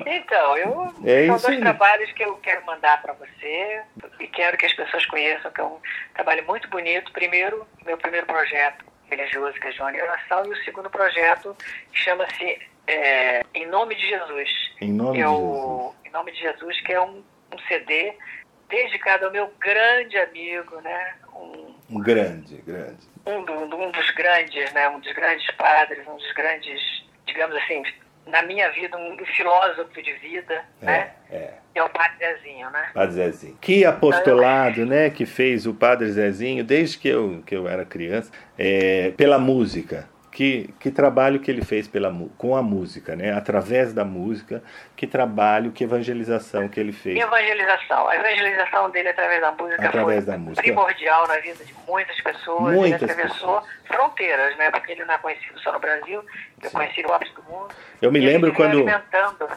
[0.06, 1.60] Então, eu é são dois aí.
[1.60, 3.82] trabalhos que eu quero mandar para você
[4.19, 5.78] e quero que as pessoas conheçam, que é um
[6.14, 7.11] trabalho muito bonito.
[7.11, 11.55] Primeiro, meu primeiro projeto religioso, que é Joana Oração, e o segundo projeto
[11.93, 14.49] chama-se é, Em Nome de Jesus.
[14.81, 17.23] Em nome é de o, Em Nome de Jesus, que é um,
[17.53, 18.13] um CD
[18.69, 21.15] dedicado ao meu grande amigo, né?
[21.34, 23.07] Um, Um grande, grande.
[23.25, 24.89] um, um dos grandes, né?
[24.89, 27.84] Um dos grandes padres, um dos grandes, digamos assim,
[28.28, 31.12] na minha vida, um filósofo de vida, né?
[31.30, 31.54] É, é.
[31.74, 32.90] Que é o Padre Zezinho, né?
[32.94, 33.58] Padre Zezinho.
[33.62, 38.32] Que apostolado, né, que fez o Padre Zezinho desde que eu, que eu era criança,
[38.58, 40.10] é, pela música.
[40.32, 43.34] Que, que trabalho que ele fez pela, com a música, né?
[43.34, 44.62] Através da música,
[44.98, 47.19] que trabalho, que evangelização que ele fez.
[47.19, 48.10] Evangelização.
[48.10, 50.64] A evangelização dele através da música Através foi da música.
[50.64, 52.74] primordial na vida de muitas pessoas.
[52.74, 54.72] Muitas ele atravessou fronteiras, né?
[54.72, 56.19] Porque ele não é conhecido só no Brasil,
[56.57, 57.68] ele é conhecido no resto do mundo.
[58.02, 58.86] Eu me lembro quando.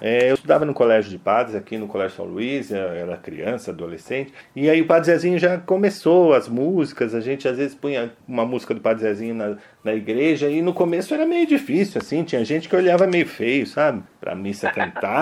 [0.00, 3.70] É, eu estudava no colégio de padres, aqui no Colégio São Luís, eu era criança,
[3.70, 8.12] adolescente, e aí o Padre Zezinho já começou as músicas, a gente às vezes punha
[8.26, 12.24] uma música do Padre Zezinho na, na igreja, e no começo era meio difícil, assim,
[12.24, 14.02] tinha gente que olhava meio feio, sabe?
[14.20, 14.70] Pra missa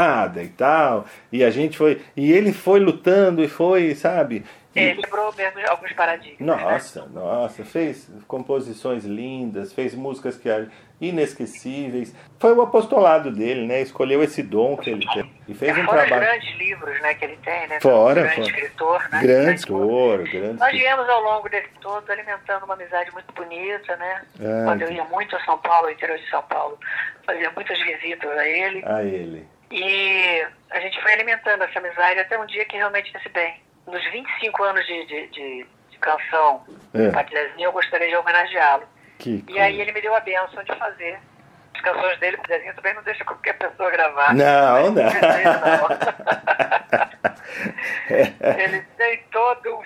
[0.09, 4.45] cantada e tal, e a gente foi, e ele foi lutando e foi, sabe?
[4.75, 6.41] Ele quebrou mesmo alguns paradigmas.
[6.41, 7.09] Nossa, né?
[7.15, 10.49] nossa, fez composições lindas, fez músicas que
[11.01, 12.15] inesquecíveis.
[12.39, 13.81] Foi o apostolado dele, né?
[13.81, 16.31] Escolheu esse dom que ele tem e fez é, um fora trabalho.
[16.31, 17.81] grandes livros, né, que ele tem, né?
[17.81, 18.49] Fora, um grande fora.
[18.49, 19.21] escritor, né?
[19.23, 20.59] Grande escritor, grande.
[20.59, 24.23] Nós viemos ao longo desse todo alimentando uma amizade muito bonita, né?
[24.41, 26.79] Ah, Quando eu ia muito a São Paulo, interior de São Paulo,
[27.25, 28.83] fazia muitas visitas a ele.
[28.85, 29.58] A ele.
[29.71, 33.61] E a gente foi alimentando essa amizade até um dia que realmente disse bem.
[33.87, 36.65] Nos 25 anos de, de, de, de canção
[36.95, 37.11] É.
[37.31, 38.85] Zezinho, eu gostaria de homenageá-lo.
[39.19, 41.19] Que E aí ele me deu a benção de fazer
[41.75, 44.35] as canções dele, o Zezinho também não deixa qualquer pessoa gravar.
[44.35, 45.11] Não, não.
[48.09, 49.83] Ele tem todo um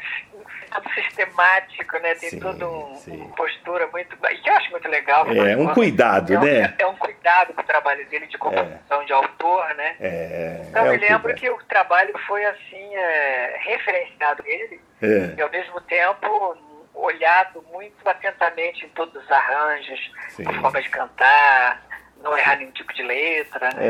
[0.73, 2.15] todo sistemático, né?
[2.15, 4.17] Tem Sim, toda um, uma postura muito.
[4.17, 5.27] que eu acho muito legal.
[5.31, 6.75] É, um cuidado, é um, né?
[6.79, 9.97] É um cuidado com o trabalho dele de composição de autor, né?
[10.01, 15.35] É, Então, é eu me lembro que o trabalho foi assim, é, referenciado nele, É,
[15.37, 16.57] e ao mesmo tempo
[16.95, 20.45] olhado muito atentamente em todos os arranjos, Sim.
[20.47, 21.83] a forma de cantar,
[22.23, 23.71] não errar nenhum tipo de letra.
[23.75, 23.85] né?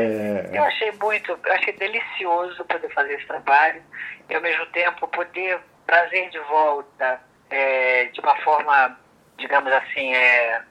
[0.51, 3.81] é, Eu achei muito, eu achei delicioso poder fazer esse trabalho
[4.29, 8.97] e ao mesmo tempo poder trazer de volta é, de uma forma,
[9.37, 10.61] digamos assim, é,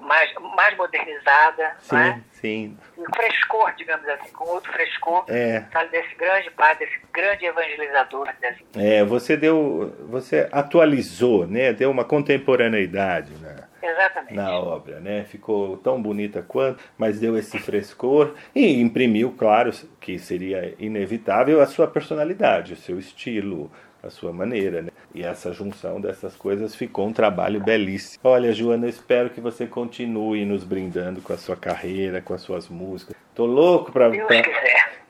[0.00, 2.22] mais, mais modernizada, sim, né?
[2.32, 2.78] sim.
[2.96, 5.64] um frescor, digamos assim, com outro frescor, É.
[5.72, 8.28] sabe, desse grande padre, desse grande evangelizador.
[8.40, 8.64] Desse...
[8.76, 11.72] É, você deu, você atualizou, né?
[11.72, 13.64] Deu uma contemporaneidade, né?
[13.82, 14.34] Exatamente.
[14.34, 15.24] na obra, né?
[15.24, 19.70] Ficou tão bonita quanto, mas deu esse frescor e imprimiu, claro,
[20.00, 23.70] que seria inevitável a sua personalidade, o seu estilo,
[24.06, 24.90] a sua maneira, né?
[25.14, 28.20] E essa junção dessas coisas ficou um trabalho belíssimo.
[28.24, 32.40] Olha, Joana, eu espero que você continue nos brindando com a sua carreira, com as
[32.42, 33.16] suas músicas.
[33.34, 34.10] Tô louco para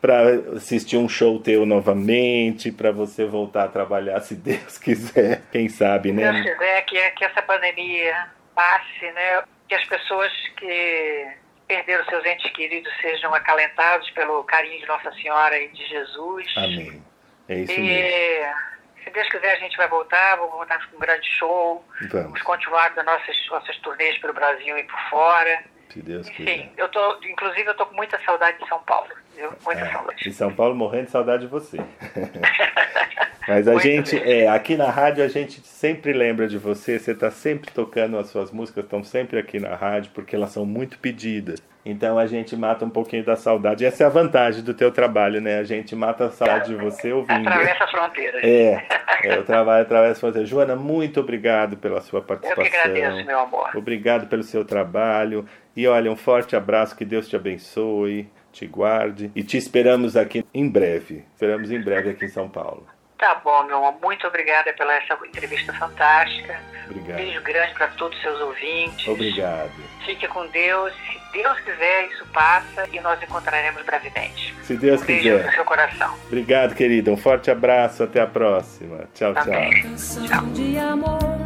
[0.05, 5.41] para assistir um show teu novamente, para você voltar a trabalhar, se Deus quiser.
[5.51, 6.43] Quem sabe, Se Deus né?
[6.43, 9.43] quiser que, que essa pandemia passe, né?
[9.67, 11.27] Que as pessoas que
[11.67, 16.53] perderam seus entes queridos sejam acalentados pelo carinho de Nossa Senhora e de Jesus.
[16.55, 17.03] Amém.
[17.49, 18.74] É isso mesmo.
[19.05, 21.85] Se Deus quiser a gente vai voltar, vamos voltar com um grande show.
[22.01, 25.63] Vamos, Vamos continuar das nossas, nossas turnês pelo Brasil e por fora.
[25.91, 26.71] se Deus Enfim, quiser.
[26.77, 29.09] eu tô, inclusive eu tô com muita saudade de São Paulo.
[29.37, 29.53] Viu?
[29.65, 30.29] Muita É, saudade.
[30.29, 31.79] em São Paulo morrendo de saudade de você.
[33.47, 37.13] Mas a Muito gente, é, aqui na rádio a gente sempre lembra de você, você
[37.13, 40.99] está sempre tocando as suas músicas, estão sempre aqui na rádio, porque elas são muito
[40.99, 41.61] pedidas.
[41.85, 43.85] Então a gente mata um pouquinho da saudade.
[43.85, 45.59] Essa é a vantagem do teu trabalho, né?
[45.59, 47.47] A gente mata a saudade de você ouvindo.
[47.47, 48.39] Atravessa a fronteira.
[48.43, 48.87] É,
[49.23, 50.47] é, o trabalho através de você.
[50.47, 52.65] Joana, muito obrigado pela sua Eu participação.
[52.65, 53.71] que agradeço, meu amor.
[53.77, 55.45] Obrigado pelo seu trabalho.
[55.77, 59.31] E olha, um forte abraço, que Deus te abençoe, te guarde.
[59.35, 61.25] E te esperamos aqui em breve.
[61.35, 62.87] Esperamos em breve aqui em São Paulo.
[63.25, 63.99] Tá bom, meu amor.
[64.03, 66.61] Muito obrigada pela essa entrevista fantástica.
[66.91, 67.17] Obrigado.
[67.17, 69.09] Beijo grande para todos os seus ouvintes.
[69.09, 69.71] Obrigado.
[70.05, 70.93] Fique com Deus.
[70.93, 74.55] Se Deus quiser, isso passa e nós encontraremos brevemente.
[74.63, 75.55] Se Deus um beijo no quiser.
[75.55, 76.15] seu coração.
[76.27, 77.11] Obrigado, querida.
[77.11, 78.03] Um forte abraço.
[78.03, 79.09] Até a próxima.
[79.15, 79.55] Tchau, tchau.
[79.55, 81.44] Amém.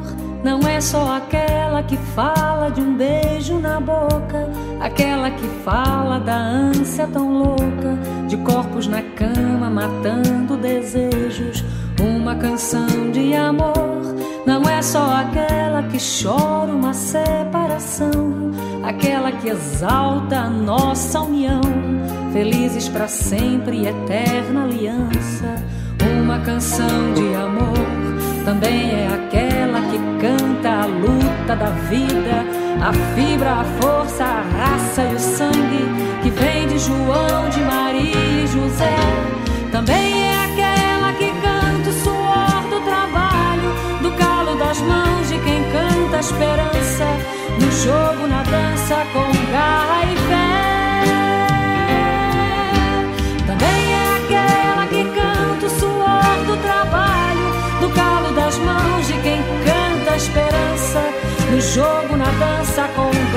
[0.49, 4.49] Não é só aquela que fala de um beijo na boca,
[4.81, 11.63] aquela que fala da ânsia tão louca de corpos na cama matando desejos.
[12.01, 14.01] Uma canção de amor
[14.47, 18.51] não é só aquela que chora uma separação,
[18.83, 21.61] aquela que exalta a nossa união,
[22.33, 25.63] felizes para sempre, eterna aliança.
[26.23, 28.09] Uma canção de amor
[28.47, 32.45] também é aquela que canta a luta da vida,
[32.81, 35.85] a fibra, a força, a raça e o sangue
[36.23, 38.97] que vem de João, de Maria e José.
[39.71, 43.71] Também é aquela que canta o suor do trabalho,
[44.03, 47.07] do calo das mãos de quem canta a esperança,
[47.61, 49.38] no jogo, na dança, com
[61.79, 63.28] jogo, na dança, com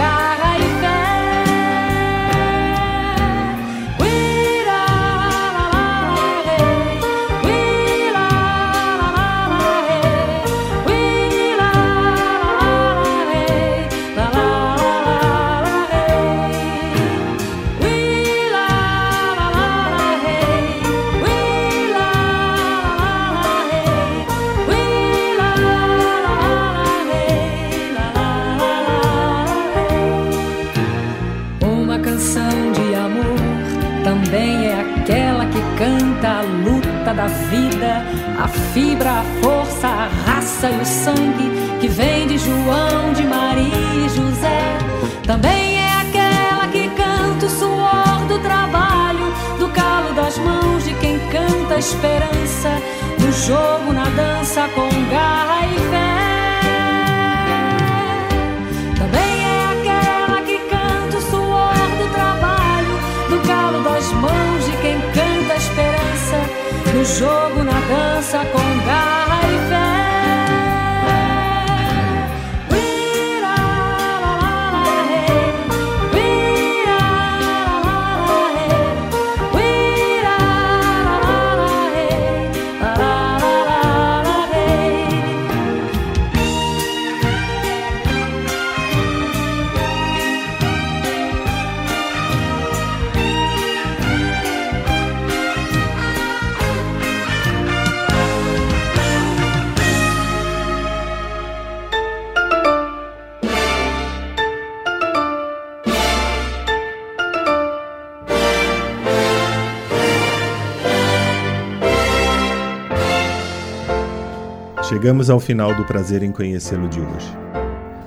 [115.31, 117.37] ao final do prazer em conhecê-lo de hoje.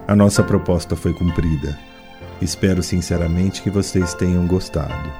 [0.06, 1.78] A nossa proposta foi cumprida.
[2.40, 5.10] Espero sinceramente que vocês tenham gostado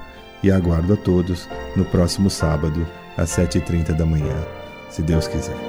[0.43, 2.86] e aguardo a todos no próximo sábado
[3.16, 4.36] às 7h30 da manhã,
[4.90, 5.63] se Deus quiser.